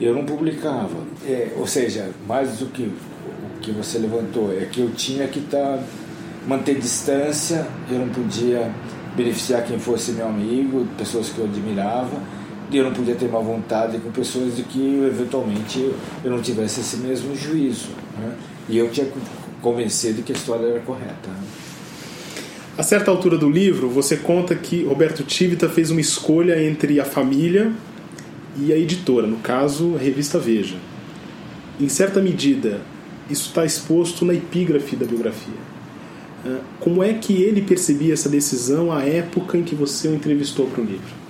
eu 0.00 0.14
não 0.14 0.24
publicava. 0.24 0.96
É, 1.24 1.52
ou 1.56 1.66
seja, 1.66 2.10
mais 2.26 2.58
do 2.58 2.66
que 2.66 2.82
o 2.82 3.60
que 3.60 3.70
você 3.70 3.98
levantou, 3.98 4.52
é 4.52 4.66
que 4.66 4.80
eu 4.80 4.90
tinha 4.90 5.26
que 5.28 5.38
estar 5.38 5.78
tá, 5.78 5.82
manter 6.46 6.78
distância, 6.78 7.66
eu 7.90 7.98
não 7.98 8.08
podia 8.08 8.70
beneficiar 9.16 9.64
quem 9.64 9.78
fosse 9.78 10.12
meu 10.12 10.26
amigo, 10.26 10.86
pessoas 10.98 11.28
que 11.28 11.38
eu 11.38 11.44
admirava, 11.44 12.20
e 12.70 12.76
eu 12.76 12.84
não 12.84 12.92
podia 12.92 13.14
ter 13.14 13.28
má 13.28 13.38
vontade 13.38 13.98
com 13.98 14.10
pessoas 14.10 14.56
de 14.56 14.62
que 14.62 15.04
eventualmente 15.06 15.94
eu 16.24 16.30
não 16.30 16.40
tivesse 16.40 16.80
esse 16.80 16.96
mesmo 16.96 17.36
juízo. 17.36 17.90
Né? 18.18 18.34
E 18.68 18.78
eu 18.78 18.90
tinha 18.90 19.06
de 19.06 20.22
que 20.22 20.32
a 20.32 20.34
história 20.34 20.66
era 20.66 20.80
correta. 20.80 21.28
Né? 21.28 21.44
A 22.76 22.82
certa 22.82 23.10
altura 23.10 23.36
do 23.36 23.50
livro, 23.50 23.86
você 23.86 24.16
conta 24.16 24.54
que 24.54 24.84
Roberto 24.84 25.22
Tivita 25.22 25.68
fez 25.68 25.90
uma 25.90 26.00
escolha 26.00 26.62
entre 26.64 26.98
a 26.98 27.04
família 27.04 27.70
e 28.58 28.72
a 28.72 28.78
editora, 28.78 29.26
no 29.26 29.36
caso, 29.38 29.94
a 29.94 29.98
revista 29.98 30.38
Veja. 30.38 30.76
Em 31.78 31.88
certa 31.90 32.18
medida, 32.18 32.80
isso 33.28 33.48
está 33.48 33.66
exposto 33.66 34.24
na 34.24 34.32
epígrafe 34.32 34.96
da 34.96 35.04
biografia. 35.04 35.52
Ah, 36.46 36.60
como 36.80 37.02
é 37.02 37.12
que 37.12 37.42
ele 37.42 37.60
percebia 37.60 38.14
essa 38.14 38.30
decisão 38.30 38.90
à 38.90 39.04
época 39.04 39.58
em 39.58 39.62
que 39.62 39.74
você 39.74 40.08
o 40.08 40.14
entrevistou 40.14 40.66
para 40.66 40.80
o 40.80 40.84
livro? 40.84 41.22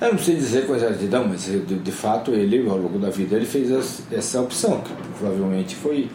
Eu 0.00 0.12
não 0.12 0.18
sei 0.18 0.34
dizer 0.34 0.66
com 0.66 0.74
exatidão, 0.74 1.28
mas 1.28 1.44
de, 1.44 1.60
de, 1.60 1.92
fato 1.92 2.32
ele, 2.32 2.68
ao 2.68 2.76
longo 2.76 2.98
da 2.98 3.10
vida, 3.10 3.36
ele 3.36 3.46
fez 3.46 3.70
essa 4.10 4.40
opção, 4.40 4.80
que 4.80 4.92
provavelmente 5.16 5.76
foi, 5.76 6.08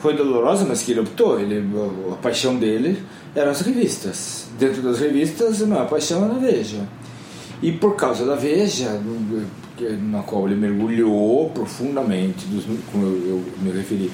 foi 0.00 0.14
dolorosa, 0.16 0.64
mas 0.64 0.82
que 0.82 0.90
ele 0.90 1.00
optou. 1.00 1.38
Ele, 1.38 1.64
a 2.12 2.16
paixão 2.16 2.56
dele 2.56 2.98
eram 3.36 3.50
as 3.50 3.60
revistas. 3.60 4.46
Dentro 4.58 4.82
das 4.82 4.98
revistas, 4.98 5.62
a 5.62 5.66
maior 5.66 5.88
paixão 5.88 6.24
era 6.24 6.34
a 6.34 6.38
Veja. 6.38 6.88
E 7.62 7.70
por 7.70 7.94
causa 7.94 8.24
da 8.24 8.34
Veja, 8.34 9.00
na 10.00 10.22
qual 10.22 10.46
ele 10.46 10.56
mergulhou 10.56 11.50
profundamente, 11.50 12.46
dos, 12.46 12.64
como 12.90 13.04
eu, 13.04 13.28
eu 13.28 13.44
me 13.60 13.70
referi, 13.70 14.10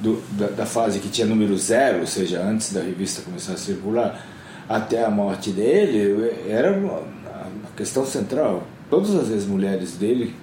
do, 0.00 0.22
da, 0.32 0.46
da, 0.48 0.66
fase 0.66 1.00
que 1.00 1.08
tinha 1.08 1.26
número 1.26 1.56
zero, 1.58 2.00
ou 2.00 2.06
seja, 2.06 2.40
antes 2.40 2.72
da 2.72 2.80
revista 2.80 3.22
começar 3.22 3.54
a 3.54 3.56
circular, 3.56 4.24
até 4.68 5.04
a 5.04 5.10
morte 5.10 5.50
dele, 5.50 6.32
era 6.48 6.70
a 6.70 7.76
questão 7.76 8.06
central. 8.06 8.64
Todas 8.88 9.14
as 9.14 9.30
ex-mulheres 9.30 9.96
dele, 9.96 10.34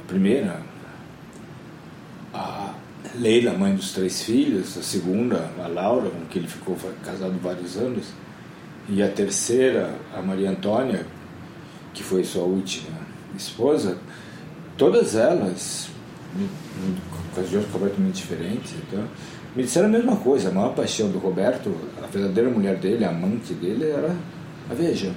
a 0.00 0.08
primeira, 0.08 0.60
a 2.34 2.69
Leila, 3.18 3.52
mãe 3.52 3.74
dos 3.74 3.92
três 3.92 4.22
filhos, 4.22 4.78
a 4.78 4.82
segunda, 4.82 5.50
a 5.62 5.66
Laura, 5.66 6.10
com 6.10 6.26
quem 6.26 6.42
ele 6.42 6.48
ficou 6.48 6.76
casado 7.04 7.34
vários 7.42 7.76
anos, 7.76 8.06
e 8.88 9.02
a 9.02 9.08
terceira, 9.08 9.94
a 10.14 10.22
Maria 10.22 10.50
Antônia, 10.50 11.04
que 11.92 12.02
foi 12.02 12.22
sua 12.24 12.44
última 12.44 12.98
esposa, 13.36 13.98
todas 14.76 15.14
elas 15.16 15.88
ocasiões 17.32 17.66
completamente 17.72 18.16
diferentes. 18.16 18.74
Então, 18.86 19.04
me 19.54 19.62
disseram 19.62 19.86
a 19.88 19.90
mesma 19.90 20.16
coisa. 20.16 20.48
A 20.48 20.52
maior 20.52 20.74
paixão 20.74 21.08
do 21.10 21.18
Roberto, 21.18 21.74
a 22.02 22.06
verdadeira 22.06 22.48
mulher 22.50 22.76
dele, 22.76 23.04
a 23.04 23.10
amante 23.10 23.52
dele, 23.54 23.90
era 23.90 24.14
a 24.68 24.74
Veja. 24.74 25.12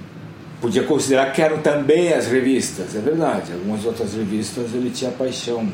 Podia 0.59 0.83
considerar 0.83 1.31
que 1.33 1.41
eram 1.41 1.61
também 1.61 2.13
as 2.13 2.27
revistas, 2.27 2.95
é 2.95 2.99
verdade. 2.99 3.51
Algumas 3.51 3.85
outras 3.85 4.13
revistas 4.13 4.73
ele 4.73 4.89
tinha 4.89 5.11
paixão. 5.11 5.67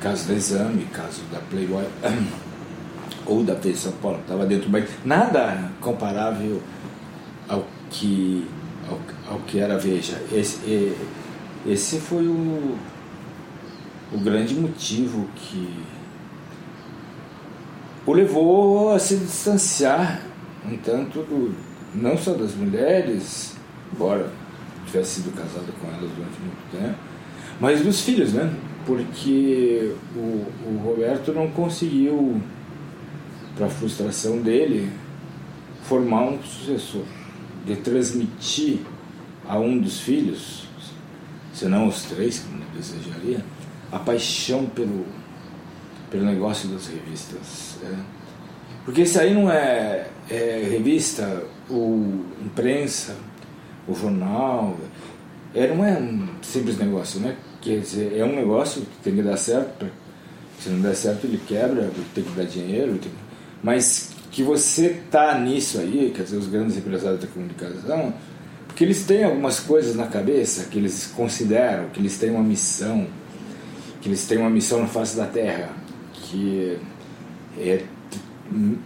Caso 0.00 0.28
da 0.28 0.34
Exame, 0.34 0.84
caso 0.92 1.22
da 1.32 1.38
Playboy, 1.50 1.84
ou 3.26 3.42
da 3.42 3.54
Veja 3.54 3.76
São 3.78 3.92
Paulo, 3.92 4.20
estava 4.20 4.44
dentro, 4.44 4.68
mas 4.70 4.88
nada 5.04 5.70
comparável 5.80 6.60
ao 7.48 7.64
que, 7.90 8.46
ao, 8.88 8.98
ao 9.34 9.40
que 9.40 9.58
era 9.58 9.78
Veja. 9.78 10.20
Esse, 10.30 10.94
esse 11.66 11.98
foi 12.00 12.26
o 12.26 12.76
o 14.14 14.18
grande 14.18 14.54
motivo 14.54 15.28
que 15.34 15.68
o 18.06 18.12
levou 18.12 18.92
a 18.92 18.98
se 18.98 19.16
distanciar 19.16 20.20
um 20.64 20.76
tanto 20.76 21.18
do, 21.20 21.54
não 21.94 22.16
só 22.16 22.32
das 22.34 22.54
mulheres, 22.54 23.54
embora 23.92 24.30
tivesse 24.86 25.22
sido 25.22 25.34
casado 25.34 25.72
com 25.80 25.88
elas 25.88 26.10
durante 26.10 26.40
muito 26.40 26.70
tempo, 26.70 26.98
mas 27.60 27.80
dos 27.80 28.02
filhos, 28.02 28.32
né? 28.32 28.54
Porque 28.86 29.94
o, 30.14 30.46
o 30.66 30.82
Roberto 30.84 31.32
não 31.32 31.48
conseguiu, 31.50 32.40
para 33.56 33.68
frustração 33.68 34.38
dele, 34.40 34.90
formar 35.84 36.24
um 36.24 36.42
sucessor, 36.42 37.04
de 37.64 37.76
transmitir 37.76 38.80
a 39.48 39.58
um 39.58 39.78
dos 39.78 40.00
filhos, 40.00 40.66
se 41.52 41.66
não 41.66 41.88
os 41.88 42.02
três, 42.04 42.40
como 42.40 42.62
desejaria, 42.74 43.44
a 43.92 43.98
paixão 43.98 44.66
pelo, 44.66 45.06
pelo 46.10 46.24
negócio 46.24 46.68
das 46.68 46.88
revistas. 46.88 47.78
É. 47.82 47.94
Porque 48.84 49.02
isso 49.02 49.18
aí 49.18 49.32
não 49.32 49.50
é, 49.50 50.08
é, 50.28 50.66
revista, 50.70 51.44
ou 51.70 52.24
imprensa, 52.44 53.16
o 53.88 53.94
jornal. 53.94 54.76
É, 55.54 55.68
não 55.68 55.84
é 55.84 55.92
um 55.92 56.28
simples 56.42 56.76
negócio, 56.78 57.20
né? 57.20 57.36
Quer 57.64 57.80
dizer, 57.80 58.16
é 58.16 58.24
um 58.24 58.36
negócio 58.36 58.82
que 58.82 59.02
tem 59.02 59.16
que 59.16 59.22
dar 59.22 59.36
certo. 59.36 59.86
Se 60.60 60.68
não 60.68 60.80
der 60.80 60.94
certo, 60.94 61.26
ele 61.26 61.40
quebra, 61.46 61.90
tem 62.14 62.22
que 62.22 62.30
dar 62.30 62.44
dinheiro. 62.44 63.00
Mas 63.62 64.10
que 64.30 64.42
você 64.42 65.00
tá 65.10 65.38
nisso 65.38 65.78
aí, 65.80 66.12
quer 66.14 66.22
dizer, 66.22 66.36
os 66.36 66.46
grandes 66.46 66.76
empresários 66.76 67.20
da 67.20 67.26
comunicação, 67.26 68.12
porque 68.66 68.84
eles 68.84 69.04
têm 69.04 69.24
algumas 69.24 69.58
coisas 69.60 69.96
na 69.96 70.06
cabeça 70.06 70.64
que 70.64 70.78
eles 70.78 71.10
consideram, 71.16 71.88
que 71.88 72.00
eles 72.00 72.18
têm 72.18 72.30
uma 72.30 72.42
missão 72.42 73.06
que 74.04 74.10
eles 74.10 74.26
têm 74.26 74.36
uma 74.36 74.50
missão 74.50 74.80
na 74.80 74.86
face 74.86 75.16
da 75.16 75.24
Terra, 75.24 75.70
que 76.12 76.76
é 77.56 77.82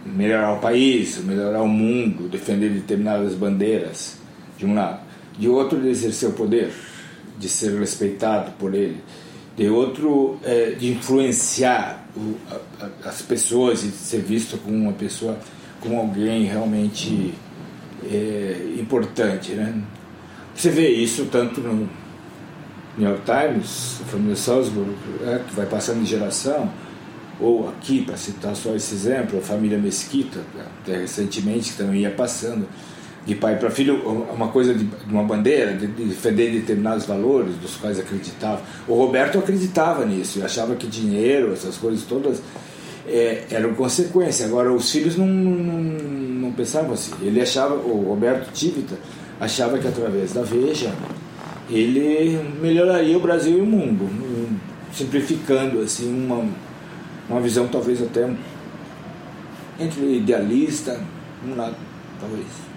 melhorar 0.05 0.53
o 0.53 0.61
país, 0.61 1.21
melhorar 1.21 1.61
o 1.61 1.67
mundo, 1.67 2.29
defender 2.29 2.69
determinadas 2.69 3.33
bandeiras, 3.33 4.15
de 4.57 4.65
um 4.65 4.73
lado. 4.73 5.01
De 5.37 5.49
outro, 5.49 5.77
de 5.81 5.89
exercer 5.89 6.29
o 6.29 6.31
poder, 6.31 6.71
de 7.39 7.49
ser 7.49 7.79
respeitado 7.79 8.51
por 8.59 8.75
ele. 8.75 9.01
De 9.57 9.69
outro, 9.69 10.37
é, 10.43 10.71
de 10.71 10.91
influenciar 10.91 12.05
o, 12.15 12.35
a, 12.51 13.09
as 13.09 13.21
pessoas 13.21 13.83
e 13.83 13.87
de 13.87 13.95
ser 13.95 14.21
visto 14.21 14.57
como 14.57 14.75
uma 14.75 14.93
pessoa, 14.93 15.39
como 15.81 15.97
alguém 15.97 16.43
realmente 16.43 17.33
é, 18.05 18.75
importante. 18.79 19.53
Né? 19.53 19.81
Você 20.53 20.69
vê 20.69 20.89
isso 20.89 21.25
tanto 21.31 21.61
no, 21.61 21.89
New 22.99 23.09
York 23.09 23.23
Times, 23.23 24.01
família 24.11 24.35
Salzburg, 24.35 24.91
é, 25.25 25.39
que 25.47 25.55
vai 25.55 25.65
passando 25.65 26.03
de 26.03 26.09
geração, 26.09 26.69
ou 27.39 27.69
aqui, 27.69 28.03
para 28.03 28.17
citar 28.17 28.53
só 28.55 28.75
esse 28.75 28.93
exemplo, 28.93 29.39
a 29.39 29.41
família 29.41 29.77
Mesquita, 29.77 30.41
até 30.81 30.97
recentemente, 30.97 31.71
que 31.71 31.77
também 31.77 32.01
ia 32.01 32.11
passando 32.11 32.67
de 33.25 33.35
pai 33.35 33.57
para 33.57 33.69
filho, 33.69 33.95
uma 34.33 34.47
coisa 34.47 34.73
de, 34.73 34.87
uma 35.07 35.23
bandeira, 35.23 35.73
de, 35.73 35.87
de 35.87 36.05
defender 36.05 36.51
determinados 36.51 37.05
valores 37.05 37.55
dos 37.55 37.75
quais 37.75 37.99
acreditava. 37.99 38.61
O 38.87 38.95
Roberto 38.95 39.37
acreditava 39.37 40.05
nisso, 40.05 40.43
achava 40.43 40.75
que 40.75 40.87
dinheiro, 40.87 41.53
essas 41.53 41.77
coisas 41.77 42.03
todas, 42.03 42.41
é, 43.07 43.43
eram 43.51 43.73
consequência. 43.73 44.45
Agora, 44.45 44.71
os 44.71 44.89
filhos 44.91 45.15
não, 45.15 45.27
não, 45.27 45.81
não 45.81 46.51
pensavam 46.51 46.93
assim. 46.93 47.13
Ele 47.21 47.41
achava, 47.41 47.75
o 47.75 48.07
Roberto 48.07 48.51
Tivita 48.51 48.95
achava 49.39 49.77
que 49.77 49.87
através 49.87 50.33
da 50.33 50.41
Veja 50.41 50.91
ele 51.69 52.39
melhoraria 52.59 53.15
o 53.15 53.21
Brasil 53.21 53.59
e 53.59 53.61
o 53.61 53.65
mundo, 53.65 54.09
simplificando 54.91 55.79
assim 55.81 56.11
uma, 56.11 56.45
uma 57.29 57.39
visão 57.39 57.67
talvez 57.67 58.01
até 58.01 58.27
entre 59.79 60.17
idealista, 60.17 60.99
um 61.47 61.55
lado 61.55 61.75
talvez. 62.19 62.68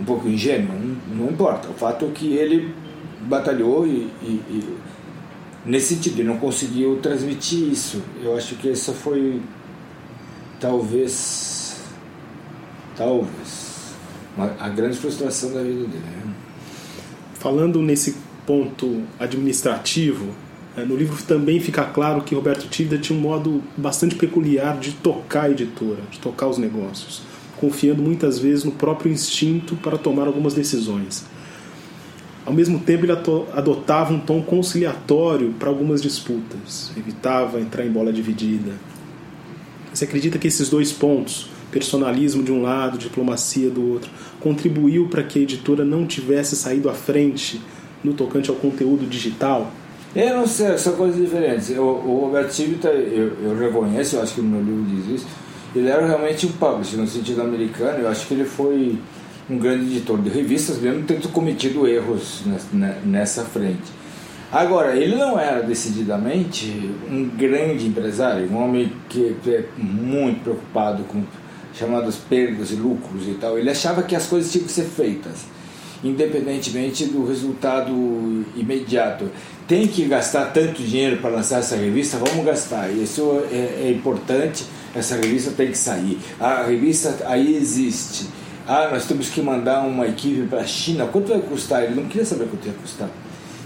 Um 0.00 0.04
pouco 0.04 0.26
ingênuo, 0.28 0.74
não, 0.74 1.24
não 1.24 1.30
importa. 1.30 1.68
O 1.68 1.74
fato 1.74 2.06
é 2.06 2.08
que 2.08 2.34
ele 2.34 2.74
batalhou 3.20 3.86
e, 3.86 4.10
e, 4.22 4.42
e 4.48 4.78
nesse 5.64 5.94
sentido, 5.94 6.20
ele 6.20 6.28
não 6.28 6.38
conseguiu 6.38 6.98
transmitir 7.02 7.68
isso. 7.70 8.02
Eu 8.22 8.36
acho 8.36 8.54
que 8.56 8.70
essa 8.70 8.92
foi 8.92 9.40
talvez 10.58 11.80
talvez 12.96 13.94
uma, 14.36 14.54
a 14.58 14.68
grande 14.68 14.96
frustração 14.96 15.52
da 15.52 15.62
vida 15.62 15.86
dele. 15.86 16.04
Né? 16.04 16.34
Falando 17.34 17.80
nesse 17.80 18.16
ponto 18.46 19.02
administrativo, 19.18 20.28
é, 20.76 20.84
no 20.84 20.96
livro 20.96 21.22
também 21.24 21.58
fica 21.60 21.84
claro 21.84 22.22
que 22.22 22.34
Roberto 22.34 22.68
Tívida 22.68 22.98
tinha 22.98 23.18
um 23.18 23.22
modo 23.22 23.62
bastante 23.76 24.14
peculiar 24.14 24.78
de 24.78 24.92
tocar 24.92 25.44
a 25.44 25.50
editora, 25.50 26.00
de 26.10 26.18
tocar 26.18 26.46
os 26.46 26.58
negócios, 26.58 27.22
confiando 27.60 28.02
muitas 28.02 28.38
vezes 28.38 28.64
no 28.64 28.72
próprio 28.72 29.12
instinto 29.12 29.76
para 29.76 29.98
tomar 29.98 30.26
algumas 30.26 30.54
decisões. 30.54 31.24
Ao 32.44 32.52
mesmo 32.52 32.80
tempo, 32.80 33.04
ele 33.04 33.12
adotava 33.12 34.12
um 34.12 34.18
tom 34.18 34.42
conciliatório 34.42 35.54
para 35.58 35.68
algumas 35.68 36.00
disputas, 36.00 36.90
evitava 36.96 37.60
entrar 37.60 37.84
em 37.84 37.90
bola 37.90 38.12
dividida. 38.12 38.72
Você 39.92 40.04
acredita 40.04 40.38
que 40.38 40.48
esses 40.48 40.70
dois 40.70 40.90
pontos, 40.90 41.50
personalismo 41.70 42.42
de 42.42 42.50
um 42.50 42.62
lado, 42.62 42.96
diplomacia 42.96 43.68
do 43.68 43.92
outro, 43.92 44.10
contribuiu 44.40 45.08
para 45.08 45.22
que 45.22 45.38
a 45.38 45.42
editora 45.42 45.84
não 45.84 46.06
tivesse 46.06 46.56
saído 46.56 46.88
à 46.88 46.94
frente 46.94 47.60
no 48.02 48.14
tocante 48.14 48.48
ao 48.48 48.56
conteúdo 48.56 49.06
digital? 49.06 49.70
Eu 50.16 50.38
não 50.38 50.46
sei, 50.46 50.76
são 50.78 50.94
coisas 50.94 51.20
diferentes. 51.20 51.70
O, 51.70 51.82
o 51.82 52.20
Roberto 52.24 52.50
Civita, 52.50 52.88
eu, 52.88 53.32
eu 53.42 53.56
reconheço, 53.56 54.16
eu 54.16 54.22
acho 54.22 54.34
que 54.34 54.40
no 54.40 54.48
meu 54.48 54.62
livro 54.62 54.84
diz 54.96 55.20
isso, 55.20 55.26
ele 55.74 55.88
era 55.88 56.06
realmente 56.06 56.46
um 56.46 56.52
publisher 56.52 56.96
no 56.96 57.06
sentido 57.06 57.42
americano, 57.42 58.00
eu 58.00 58.08
acho 58.08 58.26
que 58.26 58.34
ele 58.34 58.44
foi 58.44 58.98
um 59.48 59.58
grande 59.58 59.86
editor 59.86 60.20
de 60.20 60.30
revistas, 60.30 60.78
mesmo 60.78 61.02
tendo 61.04 61.28
cometido 61.28 61.86
erros 61.86 62.42
nessa 63.04 63.44
frente. 63.44 64.00
Agora, 64.52 64.96
ele 64.96 65.14
não 65.14 65.38
era 65.38 65.62
decididamente 65.62 66.90
um 67.08 67.28
grande 67.28 67.86
empresário, 67.86 68.50
um 68.50 68.56
homem 68.56 68.92
que 69.08 69.36
é 69.46 69.64
muito 69.78 70.42
preocupado 70.42 71.04
com 71.04 71.22
chamadas 71.72 72.16
perdas 72.16 72.72
e 72.72 72.74
lucros 72.74 73.28
e 73.28 73.34
tal. 73.34 73.58
Ele 73.58 73.70
achava 73.70 74.02
que 74.02 74.16
as 74.16 74.26
coisas 74.26 74.50
tinham 74.50 74.66
que 74.66 74.72
ser 74.72 74.86
feitas, 74.86 75.44
independentemente 76.02 77.04
do 77.06 77.24
resultado 77.24 77.92
imediato. 78.56 79.30
Tem 79.68 79.86
que 79.86 80.04
gastar 80.06 80.46
tanto 80.46 80.82
dinheiro 80.82 81.18
para 81.18 81.30
lançar 81.30 81.60
essa 81.60 81.76
revista, 81.76 82.18
vamos 82.18 82.44
gastar. 82.44 82.90
Isso 82.90 83.44
é, 83.52 83.84
é 83.86 83.90
importante, 83.90 84.64
essa 84.94 85.16
revista 85.16 85.50
tem 85.52 85.70
que 85.70 85.78
sair. 85.78 86.18
A 86.38 86.62
revista 86.62 87.16
aí 87.26 87.56
existe 87.56 88.26
ah, 88.72 88.88
nós 88.88 89.04
temos 89.04 89.28
que 89.28 89.42
mandar 89.42 89.80
uma 89.80 90.06
equipe 90.06 90.46
para 90.46 90.60
a 90.60 90.66
China. 90.66 91.04
Quanto 91.06 91.28
vai 91.30 91.40
custar? 91.40 91.82
Ele 91.82 91.96
não 91.96 92.04
queria 92.06 92.24
saber 92.24 92.46
quanto 92.46 92.68
ia 92.68 92.74
custar. 92.74 93.08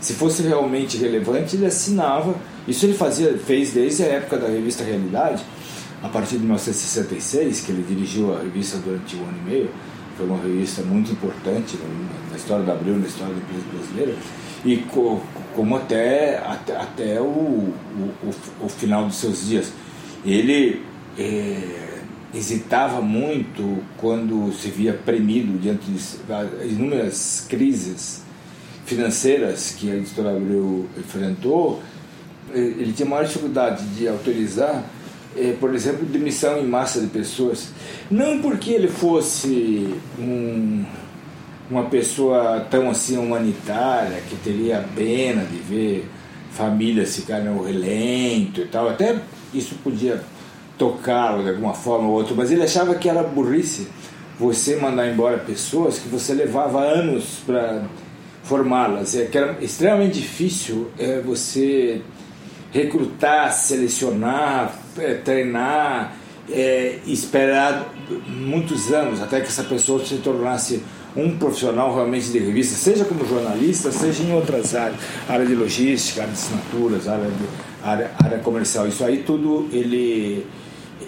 Se 0.00 0.14
fosse 0.14 0.42
realmente 0.42 0.96
relevante, 0.96 1.56
ele 1.56 1.66
assinava. 1.66 2.34
Isso 2.66 2.86
ele 2.86 2.94
fazia, 2.94 3.36
fez 3.36 3.74
desde 3.74 4.02
a 4.02 4.06
época 4.06 4.38
da 4.38 4.48
revista 4.48 4.82
Realidade, 4.82 5.44
a 6.02 6.08
partir 6.08 6.36
de 6.36 6.44
1966, 6.44 7.60
que 7.60 7.72
ele 7.72 7.84
dirigiu 7.86 8.34
a 8.34 8.40
revista 8.40 8.78
durante 8.78 9.14
um 9.16 9.24
ano 9.24 9.38
e 9.46 9.50
meio. 9.50 9.70
Foi 10.16 10.24
uma 10.26 10.38
revista 10.38 10.80
muito 10.80 11.12
importante 11.12 11.78
na 12.30 12.36
história 12.38 12.64
da 12.64 12.72
Abril, 12.72 12.96
na 12.96 13.06
história 13.06 13.34
da 13.34 13.40
empresa 13.40 13.64
brasileira. 13.74 14.14
E 14.64 14.76
como 15.54 15.76
até, 15.76 16.38
até, 16.38 16.76
até 16.76 17.20
o, 17.20 17.24
o, 17.24 18.14
o, 18.22 18.64
o 18.64 18.68
final 18.70 19.04
dos 19.04 19.16
seus 19.16 19.46
dias. 19.46 19.70
Ele. 20.24 20.82
É, 21.18 21.84
hesitava 22.34 23.00
muito 23.00 23.82
quando 23.96 24.52
se 24.52 24.68
via 24.68 24.92
premido 24.92 25.56
diante 25.58 25.86
de 25.86 26.68
inúmeras 26.68 27.46
crises 27.48 28.22
financeiras 28.84 29.74
que 29.78 29.90
a 29.90 29.94
editora 29.94 30.36
Abril 30.36 30.88
enfrentou, 30.98 31.80
ele 32.52 32.92
tinha 32.92 33.08
maior 33.08 33.24
dificuldade 33.24 33.84
de 33.96 34.06
autorizar, 34.06 34.84
eh, 35.36 35.54
por 35.58 35.74
exemplo, 35.74 36.04
demissão 36.04 36.58
em 36.58 36.66
massa 36.66 37.00
de 37.00 37.06
pessoas. 37.06 37.70
Não 38.10 38.40
porque 38.40 38.70
ele 38.70 38.88
fosse 38.88 39.94
um, 40.18 40.84
uma 41.70 41.84
pessoa 41.84 42.66
tão 42.70 42.90
assim 42.90 43.16
humanitária, 43.16 44.20
que 44.28 44.36
teria 44.36 44.84
pena 44.94 45.44
de 45.44 45.56
ver 45.56 46.08
famílias 46.52 47.16
ficarem 47.16 47.46
no 47.46 47.64
relento 47.64 48.60
e 48.60 48.66
tal, 48.66 48.88
até 48.88 49.20
isso 49.52 49.76
podia 49.82 50.22
tocá-lo 50.78 51.42
de 51.42 51.50
alguma 51.50 51.74
forma 51.74 52.08
ou 52.08 52.14
outra, 52.14 52.34
mas 52.34 52.50
ele 52.50 52.62
achava 52.62 52.94
que 52.94 53.08
era 53.08 53.22
burrice 53.22 53.88
você 54.38 54.76
mandar 54.76 55.08
embora 55.08 55.38
pessoas 55.38 55.98
que 55.98 56.08
você 56.08 56.34
levava 56.34 56.80
anos 56.80 57.40
para 57.46 57.82
formá-las. 58.42 59.14
É 59.14 59.26
que 59.26 59.38
era 59.38 59.56
extremamente 59.60 60.20
difícil 60.20 60.90
é, 60.98 61.20
você 61.20 62.02
recrutar, 62.72 63.52
selecionar, 63.52 64.76
é, 64.98 65.14
treinar, 65.14 66.16
é, 66.50 66.98
esperar 67.06 67.92
muitos 68.26 68.92
anos 68.92 69.22
até 69.22 69.40
que 69.40 69.46
essa 69.46 69.64
pessoa 69.64 70.04
se 70.04 70.16
tornasse 70.16 70.82
um 71.16 71.38
profissional 71.38 71.94
realmente 71.94 72.30
de 72.30 72.40
revista, 72.40 72.74
seja 72.74 73.04
como 73.04 73.24
jornalista, 73.24 73.92
seja 73.92 74.24
em 74.24 74.32
outras 74.32 74.74
áreas, 74.74 74.98
área 75.28 75.46
de 75.46 75.54
logística, 75.54 76.22
área 76.22 76.34
de 76.34 76.40
assinaturas, 76.40 77.06
área, 77.06 77.26
de, 77.26 77.46
área, 77.88 78.10
área 78.22 78.38
comercial. 78.38 78.88
Isso 78.88 79.04
aí 79.04 79.18
tudo 79.18 79.68
ele 79.72 80.44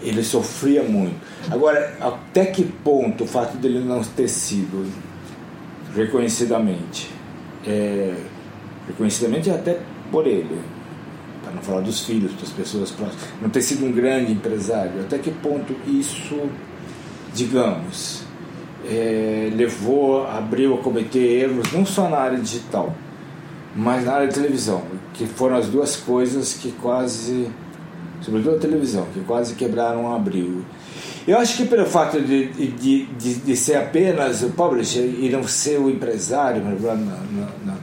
ele 0.03 0.23
sofria 0.23 0.83
muito. 0.83 1.17
Agora, 1.51 1.97
até 2.01 2.47
que 2.47 2.65
ponto 2.65 3.25
o 3.25 3.27
fato 3.27 3.57
dele 3.57 3.81
não 3.81 4.03
ter 4.03 4.29
sido 4.29 4.91
reconhecidamente, 5.95 7.11
é, 7.67 8.15
reconhecidamente 8.87 9.51
até 9.51 9.79
por 10.11 10.27
ele, 10.27 10.61
para 11.43 11.53
não 11.53 11.63
falar 11.63 11.81
dos 11.81 12.05
filhos, 12.05 12.33
das 12.35 12.51
pessoas 12.51 12.91
próximas, 12.91 13.25
não 13.41 13.49
ter 13.49 13.63
sido 13.63 13.87
um 13.87 13.93
grande 13.93 14.33
empresário, 14.33 15.01
até 15.01 15.19
que 15.19 15.31
ponto 15.31 15.75
isso, 15.87 16.41
digamos, 17.35 18.23
é, 18.89 19.51
levou, 19.55 20.27
abriu 20.27 20.75
a 20.75 20.79
cometer 20.79 21.19
erros, 21.19 21.73
não 21.73 21.85
só 21.87 22.09
na 22.09 22.19
área 22.19 22.39
digital, 22.39 22.95
mas 23.75 24.05
na 24.05 24.15
área 24.15 24.29
de 24.29 24.35
televisão, 24.35 24.83
que 25.15 25.27
foram 25.27 25.57
as 25.57 25.67
duas 25.67 25.97
coisas 25.97 26.55
que 26.55 26.73
quase 26.73 27.49
sobretudo 28.27 28.57
a 28.57 28.59
televisão, 28.59 29.07
que 29.15 29.21
quase 29.21 29.55
quebraram 29.55 30.03
um 30.03 30.15
abril. 30.15 30.63
Eu 31.27 31.39
acho 31.39 31.57
que 31.57 31.65
pelo 31.65 31.87
fato 31.87 32.21
de, 32.21 32.49
de, 32.49 33.07
de, 33.07 33.35
de 33.35 33.57
ser 33.57 33.77
apenas 33.77 34.43
o 34.43 34.51
publisher 34.51 35.03
e 35.03 35.31
não 35.31 35.47
ser 35.47 35.79
o 35.79 35.89
empresário 35.89 36.63
na, 36.63 36.95
na, 36.95 37.45
na, 37.65 37.77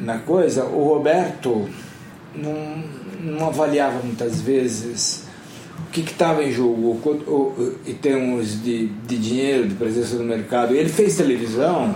na 0.00 0.18
coisa, 0.18 0.64
o 0.64 0.84
Roberto 0.84 1.68
não, 2.34 2.82
não 3.20 3.46
avaliava 3.46 4.00
muitas 4.02 4.40
vezes 4.42 5.24
o 5.88 5.90
que 5.90 6.00
estava 6.00 6.44
em 6.44 6.52
jogo 6.52 7.00
em 7.86 7.94
termos 7.94 8.62
de, 8.62 8.88
de 8.88 9.16
dinheiro, 9.16 9.68
de 9.68 9.74
presença 9.74 10.16
no 10.16 10.24
mercado. 10.24 10.74
Ele 10.74 10.88
fez 10.88 11.16
televisão, 11.16 11.94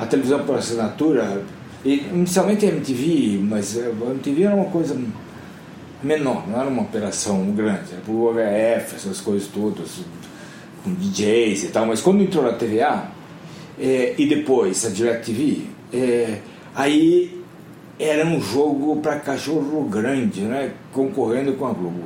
a 0.00 0.06
televisão 0.06 0.44
por 0.44 0.56
assinatura, 0.56 1.42
e, 1.84 2.06
inicialmente 2.12 2.66
a 2.66 2.68
MTV, 2.70 3.40
mas 3.42 3.78
a 3.78 4.10
MTV 4.10 4.42
era 4.42 4.54
uma 4.54 4.66
coisa 4.66 4.98
menor, 6.02 6.46
não 6.48 6.60
era 6.60 6.68
uma 6.68 6.82
operação 6.82 7.50
grande, 7.52 7.92
era 7.92 8.00
por 8.02 8.34
HF, 8.34 8.94
essas 8.94 9.20
coisas 9.20 9.48
todas, 9.48 10.00
com 10.84 10.94
DJs 10.94 11.64
e 11.64 11.68
tal, 11.68 11.86
mas 11.86 12.00
quando 12.00 12.22
entrou 12.22 12.44
na 12.44 12.52
TVA 12.52 13.08
é, 13.78 14.14
e 14.16 14.26
depois 14.26 14.84
a 14.84 14.90
DirecTV, 14.90 15.62
é, 15.92 16.38
aí 16.74 17.42
era 17.98 18.24
um 18.24 18.40
jogo 18.40 18.96
para 19.00 19.16
cachorro 19.16 19.82
grande, 19.84 20.42
né, 20.42 20.72
concorrendo 20.92 21.54
com 21.54 21.66
a 21.66 21.72
Globo. 21.72 22.04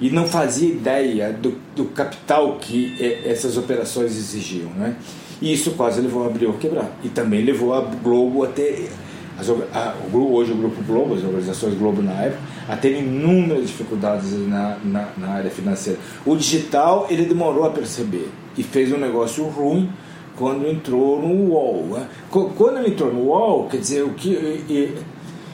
E 0.00 0.10
não 0.10 0.26
fazia 0.26 0.68
ideia 0.68 1.32
do, 1.32 1.56
do 1.76 1.84
capital 1.86 2.56
que 2.58 2.96
é, 2.98 3.30
essas 3.30 3.56
operações 3.56 4.16
exigiam. 4.16 4.70
Né? 4.70 4.96
E 5.40 5.52
isso 5.52 5.72
quase 5.72 6.00
levou 6.00 6.24
a 6.24 6.26
Abril 6.26 6.50
a 6.50 6.54
quebrar. 6.54 6.90
E 7.04 7.08
também 7.08 7.44
levou 7.44 7.74
a 7.74 7.80
Globo 7.80 8.42
a 8.42 8.48
ter 8.48 8.90
as, 9.38 9.50
a, 9.50 9.94
o, 10.12 10.34
hoje 10.34 10.52
o 10.52 10.56
Grupo 10.56 10.82
Globo, 10.84 11.14
as 11.14 11.24
organizações 11.24 11.74
Globo 11.74 12.02
na 12.02 12.12
época, 12.12 12.40
a 12.68 12.76
ter 12.76 12.98
inúmeras 12.98 13.66
dificuldades 13.66 14.32
na, 14.48 14.76
na, 14.84 15.08
na, 15.16 15.28
área 15.28 15.50
financeira. 15.50 15.98
O 16.24 16.36
digital 16.36 17.06
ele 17.10 17.24
demorou 17.24 17.64
a 17.64 17.70
perceber 17.70 18.30
e 18.56 18.62
fez 18.62 18.92
um 18.92 18.98
negócio 18.98 19.44
ruim 19.44 19.90
quando 20.36 20.68
entrou 20.68 21.20
no 21.20 21.50
UOL. 21.50 21.84
Né? 21.90 22.06
Quando 22.30 22.78
ele 22.78 22.88
entrou 22.88 23.12
no 23.12 23.22
UOL, 23.26 23.68
quer 23.68 23.78
dizer, 23.78 24.02
o 24.02 24.10
que. 24.10 24.30
E, 24.30 24.94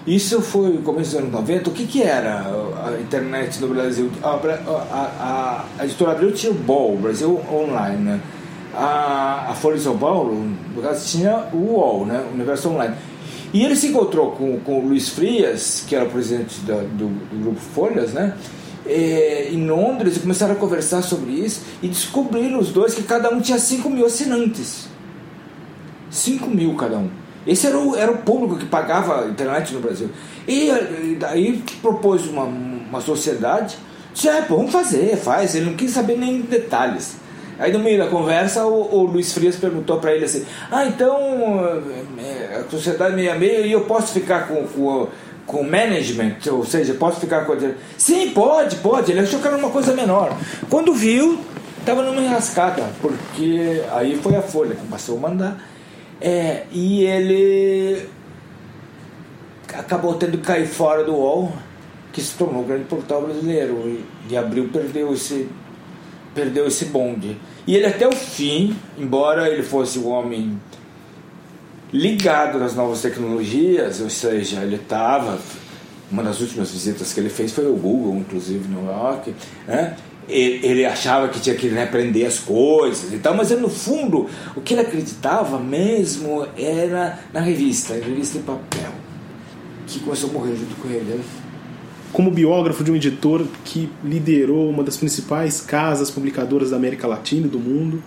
isso 0.06 0.40
foi 0.40 0.70
no 0.70 0.82
começo 0.82 1.10
dos 1.10 1.20
anos 1.20 1.32
90. 1.32 1.70
O 1.70 1.72
que, 1.74 1.86
que 1.86 2.02
era 2.02 2.46
a 2.86 3.00
internet 3.00 3.60
no 3.60 3.68
Brasil? 3.68 4.10
A, 4.22 4.28
a, 4.28 4.38
a, 4.38 5.64
a 5.78 5.84
editora 5.84 6.12
Abril 6.12 6.32
tinha 6.32 6.50
o 6.50 6.54
BOL, 6.54 6.96
Brasil 6.96 7.38
Online. 7.52 7.98
Né? 7.98 8.20
A, 8.74 9.48
a 9.50 9.54
Folha 9.54 9.76
de 9.76 9.82
São 9.82 9.98
Paulo, 9.98 10.34
no 10.74 10.82
caso, 10.82 11.06
tinha 11.06 11.48
o 11.52 11.74
UOL, 11.74 12.06
né? 12.06 12.24
Universo 12.32 12.70
Online. 12.70 12.94
E 13.52 13.64
ele 13.64 13.74
se 13.74 13.88
encontrou 13.88 14.32
com, 14.32 14.60
com 14.60 14.78
o 14.78 14.88
Luiz 14.88 15.08
Frias, 15.08 15.84
que 15.86 15.96
era 15.96 16.04
o 16.04 16.10
presidente 16.10 16.60
do, 16.60 16.88
do, 16.96 17.42
grupo 17.42 17.60
Folhas, 17.60 18.12
né? 18.12 18.34
é, 18.86 19.48
em 19.50 19.66
Londres 19.66 20.16
e 20.16 20.20
começaram 20.20 20.54
a 20.54 20.56
conversar 20.56 21.02
sobre 21.02 21.32
isso 21.32 21.62
e 21.82 21.88
descobriram 21.88 22.58
os 22.58 22.70
dois 22.70 22.94
que 22.94 23.02
cada 23.02 23.30
um 23.30 23.40
tinha 23.40 23.58
5 23.58 23.88
mil 23.88 24.06
assinantes. 24.06 24.88
5 26.10 26.50
mil 26.50 26.74
cada 26.74 26.98
um. 26.98 27.08
Esse 27.46 27.66
era 27.66 27.78
o, 27.78 27.96
era 27.96 28.10
o 28.10 28.18
público 28.18 28.58
que 28.58 28.66
pagava 28.66 29.24
a 29.24 29.28
internet 29.28 29.72
no 29.72 29.80
Brasil. 29.80 30.10
E, 30.46 30.68
e 30.68 31.16
daí 31.18 31.62
propôs 31.80 32.26
uma, 32.26 32.44
uma 32.44 33.00
sociedade. 33.00 33.78
Disse, 34.12 34.28
é, 34.28 34.42
pô, 34.42 34.56
vamos 34.56 34.72
fazer, 34.72 35.16
faz. 35.16 35.54
Ele 35.54 35.66
não 35.66 35.76
quis 35.76 35.92
saber 35.92 36.18
nem 36.18 36.40
detalhes. 36.42 37.16
Aí 37.60 37.72
no 37.72 37.78
meio 37.78 37.98
da 37.98 38.06
conversa 38.06 38.64
o, 38.64 38.94
o 38.94 39.02
Luiz 39.04 39.34
Frias 39.34 39.54
perguntou 39.54 39.98
para 39.98 40.14
ele 40.14 40.24
assim: 40.24 40.46
Ah, 40.70 40.86
então 40.86 41.18
é, 42.18 42.39
sociedade 42.68 43.14
meia 43.14 43.34
meia 43.34 43.66
e 43.66 43.72
eu 43.72 43.82
posso 43.82 44.12
ficar 44.12 44.48
com, 44.48 44.66
com, 44.66 45.08
com 45.46 45.62
management? 45.62 46.36
Ou 46.50 46.64
seja, 46.64 46.94
posso 46.94 47.20
ficar 47.20 47.44
com. 47.44 47.56
Sim, 47.96 48.30
pode, 48.30 48.76
pode. 48.76 49.12
Ele 49.12 49.20
achou 49.20 49.40
que 49.40 49.46
era 49.46 49.56
uma 49.56 49.70
coisa 49.70 49.92
menor. 49.94 50.36
Quando 50.68 50.92
viu, 50.94 51.40
estava 51.78 52.02
numa 52.02 52.20
enrascada, 52.20 52.84
porque 53.00 53.82
aí 53.92 54.16
foi 54.16 54.36
a 54.36 54.42
Folha 54.42 54.74
que 54.74 54.86
passou 54.86 55.16
a 55.18 55.20
mandar. 55.20 55.70
É, 56.20 56.64
e 56.70 57.04
ele 57.04 58.06
acabou 59.74 60.14
tendo 60.14 60.38
que 60.38 60.44
cair 60.44 60.66
fora 60.66 61.02
do 61.02 61.14
UOL, 61.14 61.52
que 62.12 62.20
se 62.20 62.36
tornou 62.36 62.62
um 62.62 62.66
grande 62.66 62.84
portal 62.84 63.22
brasileiro. 63.22 63.74
E, 63.86 64.04
e 64.30 64.36
Abril 64.36 64.68
perdeu 64.72 65.12
esse, 65.12 65.48
perdeu 66.34 66.66
esse 66.66 66.86
bonde. 66.86 67.36
E 67.66 67.74
ele 67.74 67.86
até 67.86 68.06
o 68.06 68.12
fim, 68.12 68.76
embora 68.98 69.48
ele 69.48 69.62
fosse 69.62 69.98
um 69.98 70.08
homem 70.08 70.60
ligado 71.92 72.58
nas 72.58 72.74
novas 72.74 73.02
tecnologias, 73.02 74.00
ou 74.00 74.10
seja, 74.10 74.62
ele 74.62 74.76
estava. 74.76 75.38
Uma 76.10 76.24
das 76.24 76.40
últimas 76.40 76.72
visitas 76.72 77.12
que 77.12 77.20
ele 77.20 77.28
fez 77.28 77.52
foi 77.52 77.66
ao 77.66 77.74
Google, 77.74 78.16
inclusive, 78.16 78.66
no 78.68 78.82
New 78.82 78.90
York. 78.90 79.32
Né? 79.66 79.96
ele 80.28 80.86
achava 80.86 81.28
que 81.28 81.40
tinha 81.40 81.56
que 81.56 81.68
né, 81.68 81.84
aprender 81.84 82.24
as 82.24 82.38
coisas 82.38 83.12
e 83.12 83.18
tal, 83.18 83.34
mas 83.34 83.50
no 83.50 83.68
fundo 83.68 84.28
o 84.54 84.60
que 84.60 84.74
ele 84.74 84.82
acreditava 84.82 85.58
mesmo 85.58 86.46
era 86.56 87.18
na 87.32 87.40
revista, 87.40 87.94
na 87.94 88.06
revista 88.06 88.38
de 88.38 88.44
papel, 88.44 88.92
que 89.86 89.98
começou 89.98 90.30
a 90.30 90.32
morrer 90.32 90.54
junto 90.54 90.76
com 90.76 90.88
ele. 90.88 91.16
Né? 91.16 91.20
Como 92.12 92.30
biógrafo 92.30 92.84
de 92.84 92.92
um 92.92 92.96
editor 92.96 93.44
que 93.64 93.88
liderou 94.04 94.68
uma 94.68 94.84
das 94.84 94.96
principais 94.96 95.60
casas 95.60 96.10
publicadoras 96.10 96.70
da 96.70 96.76
América 96.76 97.06
Latina 97.08 97.46
e 97.46 97.50
do 97.50 97.58
mundo, 97.58 98.02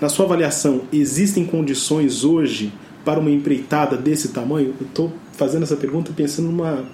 na 0.00 0.08
sua 0.08 0.26
avaliação, 0.26 0.82
existem 0.92 1.44
condições 1.44 2.24
hoje 2.24 2.72
para 3.06 3.18
uma 3.18 3.30
empreitada 3.30 3.96
desse 3.96 4.28
tamanho? 4.28 4.74
Eu 4.78 4.86
estou 4.86 5.10
fazendo 5.32 5.62
essa 5.62 5.76
pergunta 5.76 6.12
pensando 6.14 6.48
numa 6.48 6.84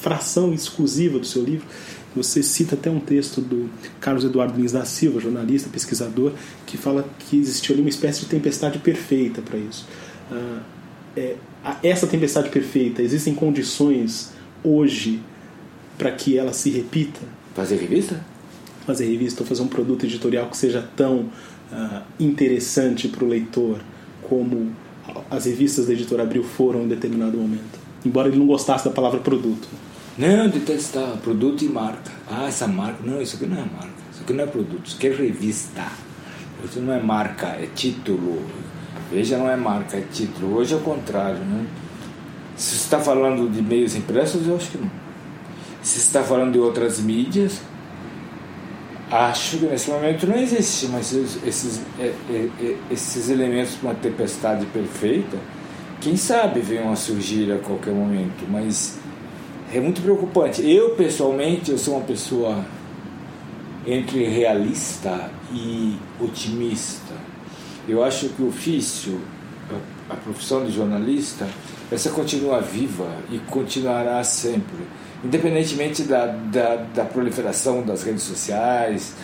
fração 0.00 0.54
exclusiva 0.54 1.18
do 1.18 1.26
seu 1.26 1.44
livro 1.44 1.66
você 2.14 2.42
cita 2.42 2.74
até 2.76 2.88
um 2.90 3.00
texto 3.00 3.40
do 3.40 3.68
Carlos 4.00 4.24
Eduardo 4.24 4.58
Lins 4.58 4.72
da 4.72 4.84
Silva, 4.84 5.20
jornalista, 5.20 5.68
pesquisador, 5.68 6.32
que 6.64 6.76
fala 6.76 7.04
que 7.18 7.36
existiu 7.36 7.74
ali 7.74 7.82
uma 7.82 7.90
espécie 7.90 8.20
de 8.20 8.26
tempestade 8.26 8.78
perfeita 8.78 9.42
para 9.42 9.58
isso. 9.58 9.86
Uh, 10.30 10.60
é, 11.16 11.36
essa 11.82 12.06
tempestade 12.06 12.50
perfeita, 12.50 13.02
existem 13.02 13.34
condições 13.34 14.32
hoje 14.62 15.20
para 15.98 16.12
que 16.12 16.38
ela 16.38 16.52
se 16.52 16.70
repita? 16.70 17.20
Fazer 17.54 17.76
revista? 17.76 18.20
Fazer 18.86 19.06
revista 19.06 19.42
ou 19.42 19.46
fazer 19.46 19.62
um 19.62 19.68
produto 19.68 20.04
editorial 20.04 20.48
que 20.48 20.56
seja 20.56 20.88
tão 20.94 21.30
uh, 21.72 22.02
interessante 22.20 23.08
para 23.08 23.24
o 23.24 23.28
leitor 23.28 23.80
como 24.22 24.72
as 25.34 25.46
revistas 25.46 25.86
da 25.86 25.92
editora 25.92 26.22
Abril 26.22 26.42
foram 26.42 26.82
em 26.82 26.88
determinado 26.88 27.36
momento. 27.36 27.78
Embora 28.04 28.28
ele 28.28 28.38
não 28.38 28.46
gostasse 28.46 28.84
da 28.84 28.90
palavra 28.90 29.20
produto. 29.20 29.68
Não, 30.16 30.48
detestar 30.48 31.16
produto 31.18 31.64
e 31.64 31.68
marca. 31.68 32.12
Ah, 32.30 32.46
essa 32.46 32.66
marca. 32.66 32.98
Não, 33.04 33.20
isso 33.20 33.36
aqui 33.36 33.46
não 33.46 33.56
é 33.56 33.64
marca. 33.64 33.94
Isso 34.12 34.22
aqui 34.22 34.32
não 34.32 34.44
é 34.44 34.46
produto. 34.46 34.86
Isso 34.86 34.96
aqui 34.96 35.06
é 35.08 35.10
revista. 35.10 35.86
Isso 36.64 36.80
não 36.80 36.92
é 36.92 37.02
marca, 37.02 37.46
é 37.46 37.68
título. 37.74 38.42
Veja, 39.10 39.36
não 39.36 39.50
é 39.50 39.56
marca, 39.56 39.96
é 39.96 40.04
título. 40.12 40.56
Hoje 40.56 40.74
é 40.74 40.76
o 40.76 40.80
contrário, 40.80 41.40
né? 41.40 41.66
Se 42.56 42.70
você 42.70 42.84
está 42.84 43.00
falando 43.00 43.50
de 43.50 43.60
meios 43.60 43.94
impressos, 43.94 44.46
eu 44.46 44.56
acho 44.56 44.70
que 44.70 44.78
não. 44.78 44.90
Se 45.82 45.94
você 45.94 46.06
está 46.06 46.22
falando 46.22 46.52
de 46.52 46.58
outras 46.58 47.00
mídias, 47.00 47.60
acho 49.14 49.58
que 49.58 49.66
nesse 49.66 49.90
momento 49.90 50.26
não 50.26 50.36
existe, 50.36 50.88
mas 50.88 51.12
esses, 51.12 51.80
é, 52.00 52.12
é, 52.30 52.48
é, 52.60 52.76
esses 52.90 53.30
elementos 53.30 53.76
para 53.76 53.90
uma 53.90 53.94
tempestade 53.94 54.66
perfeita, 54.66 55.38
quem 56.00 56.16
sabe 56.16 56.60
venham 56.60 56.92
a 56.92 56.96
surgir 56.96 57.52
a 57.52 57.58
qualquer 57.58 57.94
momento, 57.94 58.44
mas 58.48 58.98
é 59.72 59.80
muito 59.80 60.02
preocupante. 60.02 60.68
Eu, 60.68 60.90
pessoalmente, 60.90 61.70
eu 61.70 61.78
sou 61.78 61.94
uma 61.94 62.04
pessoa 62.04 62.64
entre 63.86 64.26
realista 64.26 65.30
e 65.52 65.96
otimista. 66.20 67.14
Eu 67.88 68.02
acho 68.02 68.30
que 68.30 68.42
o 68.42 68.48
ofício, 68.48 69.20
a 70.08 70.14
profissão 70.16 70.64
de 70.64 70.72
jornalista, 70.72 71.46
essa 71.90 72.10
continua 72.10 72.60
viva 72.60 73.06
e 73.30 73.38
continuará 73.38 74.22
sempre, 74.24 74.84
independentemente 75.24 76.02
da, 76.02 76.26
da, 76.26 76.76
da 76.76 77.04
proliferação 77.04 77.82
das 77.82 78.02
redes 78.02 78.22
sociais, 78.22 79.14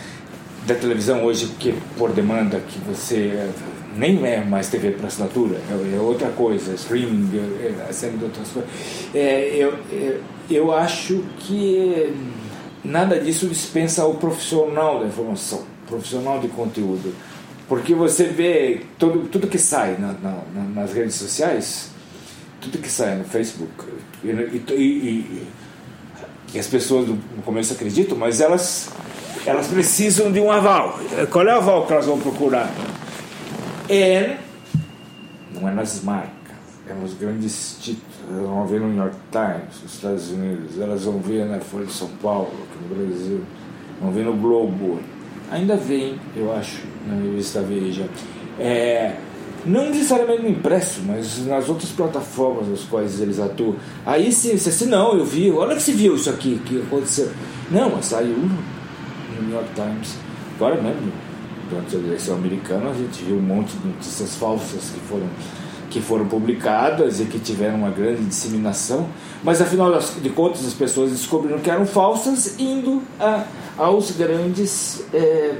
da 0.66 0.74
televisão 0.74 1.24
hoje, 1.24 1.46
que 1.58 1.74
por 1.96 2.12
demanda 2.12 2.60
que 2.60 2.78
você 2.80 3.50
nem 3.96 4.24
é 4.24 4.44
mais 4.44 4.68
TV 4.68 4.92
para 4.92 5.08
assinatura, 5.08 5.56
é, 5.56 5.96
é, 5.96 5.98
outra 5.98 6.28
coisa, 6.28 6.74
streaming, 6.74 7.30
é, 7.36 7.88
é 7.88 7.92
sendo 7.92 8.24
outras 8.24 8.48
coisas. 8.48 8.70
É, 9.14 9.56
eu, 9.56 9.74
eu, 9.90 10.20
eu 10.50 10.72
acho 10.72 11.24
que 11.40 12.14
nada 12.84 13.18
disso 13.18 13.46
dispensa 13.46 14.06
o 14.06 14.14
profissional 14.14 15.00
da 15.00 15.06
informação, 15.06 15.64
profissional 15.86 16.38
de 16.40 16.48
conteúdo. 16.48 17.14
Porque 17.70 17.94
você 17.94 18.24
vê 18.24 18.80
tudo, 18.98 19.28
tudo 19.28 19.46
que 19.46 19.56
sai 19.56 19.96
na, 19.96 20.12
na, 20.14 20.42
nas 20.74 20.92
redes 20.92 21.14
sociais, 21.14 21.92
tudo 22.60 22.78
que 22.78 22.88
sai 22.88 23.14
no 23.14 23.22
Facebook, 23.22 23.70
e, 24.24 24.28
e, 24.28 24.74
e, 24.74 25.46
e 26.52 26.58
as 26.58 26.66
pessoas 26.66 27.06
no 27.06 27.16
começo 27.44 27.72
acreditam, 27.72 28.18
mas 28.18 28.40
elas, 28.40 28.90
elas 29.46 29.68
precisam 29.68 30.32
de 30.32 30.40
um 30.40 30.50
aval. 30.50 30.98
Qual 31.30 31.46
é 31.46 31.54
o 31.54 31.58
aval 31.58 31.86
que 31.86 31.92
elas 31.92 32.06
vão 32.06 32.18
procurar? 32.18 32.68
É, 33.88 34.38
não 35.54 35.68
é 35.68 35.72
nas 35.72 36.02
marcas, 36.02 36.56
é 36.88 36.92
nos 36.92 37.14
grandes 37.14 37.76
títulos. 37.80 38.10
Elas 38.28 38.48
vão 38.48 38.66
ver 38.66 38.80
no 38.80 38.88
New 38.88 38.98
York 38.98 39.16
Times, 39.30 39.80
nos 39.80 39.94
Estados 39.94 40.30
Unidos, 40.32 40.76
elas 40.76 41.04
vão 41.04 41.20
ver 41.20 41.46
na 41.46 41.60
Folha 41.60 41.86
de 41.86 41.92
São 41.92 42.08
Paulo, 42.20 42.50
aqui 42.64 42.82
no 42.82 42.96
Brasil, 42.96 43.44
vão 44.00 44.10
ver 44.10 44.24
no 44.24 44.34
Globo. 44.34 44.98
Ainda 45.50 45.76
vem, 45.76 46.18
eu 46.36 46.54
acho, 46.54 46.80
na 47.06 47.16
revista 47.16 47.60
Veja. 47.60 48.08
É, 48.58 49.16
não 49.66 49.90
necessariamente 49.90 50.42
no 50.42 50.48
impresso, 50.48 51.00
mas 51.06 51.44
nas 51.46 51.68
outras 51.68 51.90
plataformas 51.90 52.68
nas 52.68 52.82
quais 52.84 53.20
eles 53.20 53.38
atuam. 53.38 53.76
Aí 54.06 54.32
sim, 54.32 54.56
você 54.56 54.68
assim, 54.68 54.86
não, 54.86 55.16
eu 55.16 55.24
vi, 55.24 55.50
olha 55.50 55.74
que 55.74 55.82
você 55.82 55.92
viu 55.92 56.14
isso 56.14 56.30
aqui, 56.30 56.60
que 56.64 56.80
aconteceu. 56.80 57.30
Não, 57.70 57.90
mas 57.90 58.06
saiu 58.06 58.36
no 58.36 59.42
New 59.42 59.54
York 59.54 59.68
Times, 59.74 60.16
agora 60.56 60.80
mesmo 60.80 61.12
durante 61.70 61.96
a 61.96 61.98
eleição 61.98 62.34
americana, 62.36 62.90
a 62.90 62.94
gente 62.94 63.22
viu 63.22 63.36
um 63.36 63.42
monte 63.42 63.76
de 63.76 63.86
notícias 63.86 64.34
falsas 64.34 64.90
que 64.90 65.00
foram, 65.00 65.26
que 65.90 66.00
foram 66.00 66.26
publicadas 66.26 67.20
e 67.20 67.24
que 67.24 67.38
tiveram 67.38 67.76
uma 67.76 67.90
grande 67.90 68.24
disseminação, 68.24 69.08
mas 69.42 69.60
afinal 69.60 69.92
de 69.98 70.30
contas 70.30 70.64
as 70.64 70.72
pessoas 70.72 71.10
descobriram 71.10 71.58
que 71.58 71.68
eram 71.68 71.84
falsas 71.84 72.58
indo 72.58 73.02
a, 73.18 73.44
aos 73.76 74.12
grandes 74.12 75.04
é, 75.12 75.56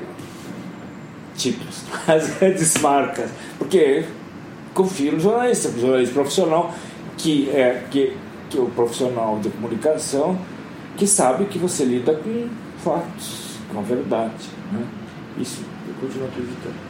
títulos, 1.37 1.83
às 2.07 2.39
grandes 2.39 2.79
marcas, 2.79 3.31
porque 3.59 4.05
confio 4.73 5.13
no 5.13 5.21
jornalista, 5.21 5.69
no 5.69 5.81
jornalista 5.81 6.15
profissional, 6.15 6.73
que 7.19 7.51
é 7.51 7.85
que, 7.91 8.17
que 8.49 8.57
é 8.57 8.61
o 8.61 8.67
profissional 8.67 9.39
de 9.41 9.51
comunicação 9.51 10.39
que 10.97 11.07
sabe 11.07 11.47
que 11.47 11.59
você 11.59 11.85
lida 11.85 12.15
com 12.15 12.49
fatos, 12.79 13.57
com 13.73 13.81
a 13.81 13.83
verdade. 13.83 14.49
Né? 14.73 14.87
Isso 15.39 15.65
continuo 16.01 16.29
acreditando. 16.29 16.90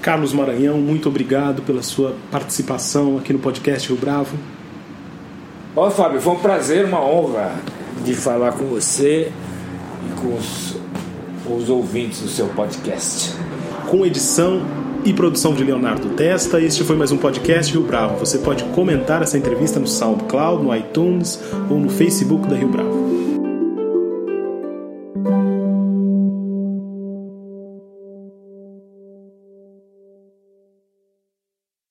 Carlos 0.00 0.32
Maranhão, 0.32 0.78
muito 0.78 1.08
obrigado 1.08 1.62
pela 1.62 1.82
sua 1.82 2.16
participação 2.30 3.18
aqui 3.18 3.32
no 3.32 3.38
podcast 3.38 3.88
Rio 3.88 3.98
Bravo. 3.98 4.36
Ó, 5.76 5.90
Fábio, 5.90 6.20
foi 6.20 6.32
um 6.32 6.38
prazer, 6.38 6.86
uma 6.86 7.04
honra 7.04 7.52
de 8.04 8.14
falar 8.14 8.52
com 8.52 8.64
você 8.64 9.30
e 10.08 10.20
com 10.20 10.34
os, 10.34 10.76
os 11.46 11.68
ouvintes 11.68 12.20
do 12.20 12.28
seu 12.28 12.46
podcast. 12.48 13.34
Com 13.88 14.06
edição 14.06 14.62
e 15.04 15.12
produção 15.12 15.54
de 15.54 15.62
Leonardo 15.64 16.08
Testa, 16.10 16.60
este 16.60 16.82
foi 16.82 16.96
mais 16.96 17.12
um 17.12 17.18
podcast 17.18 17.72
Rio 17.72 17.82
Bravo. 17.82 18.18
Você 18.18 18.38
pode 18.38 18.64
comentar 18.64 19.22
essa 19.22 19.36
entrevista 19.36 19.78
no 19.78 19.86
SoundCloud, 19.86 20.64
no 20.64 20.74
iTunes 20.74 21.40
ou 21.68 21.78
no 21.78 21.90
Facebook 21.90 22.48
da 22.48 22.56
Rio 22.56 22.68
Bravo. 22.68 23.19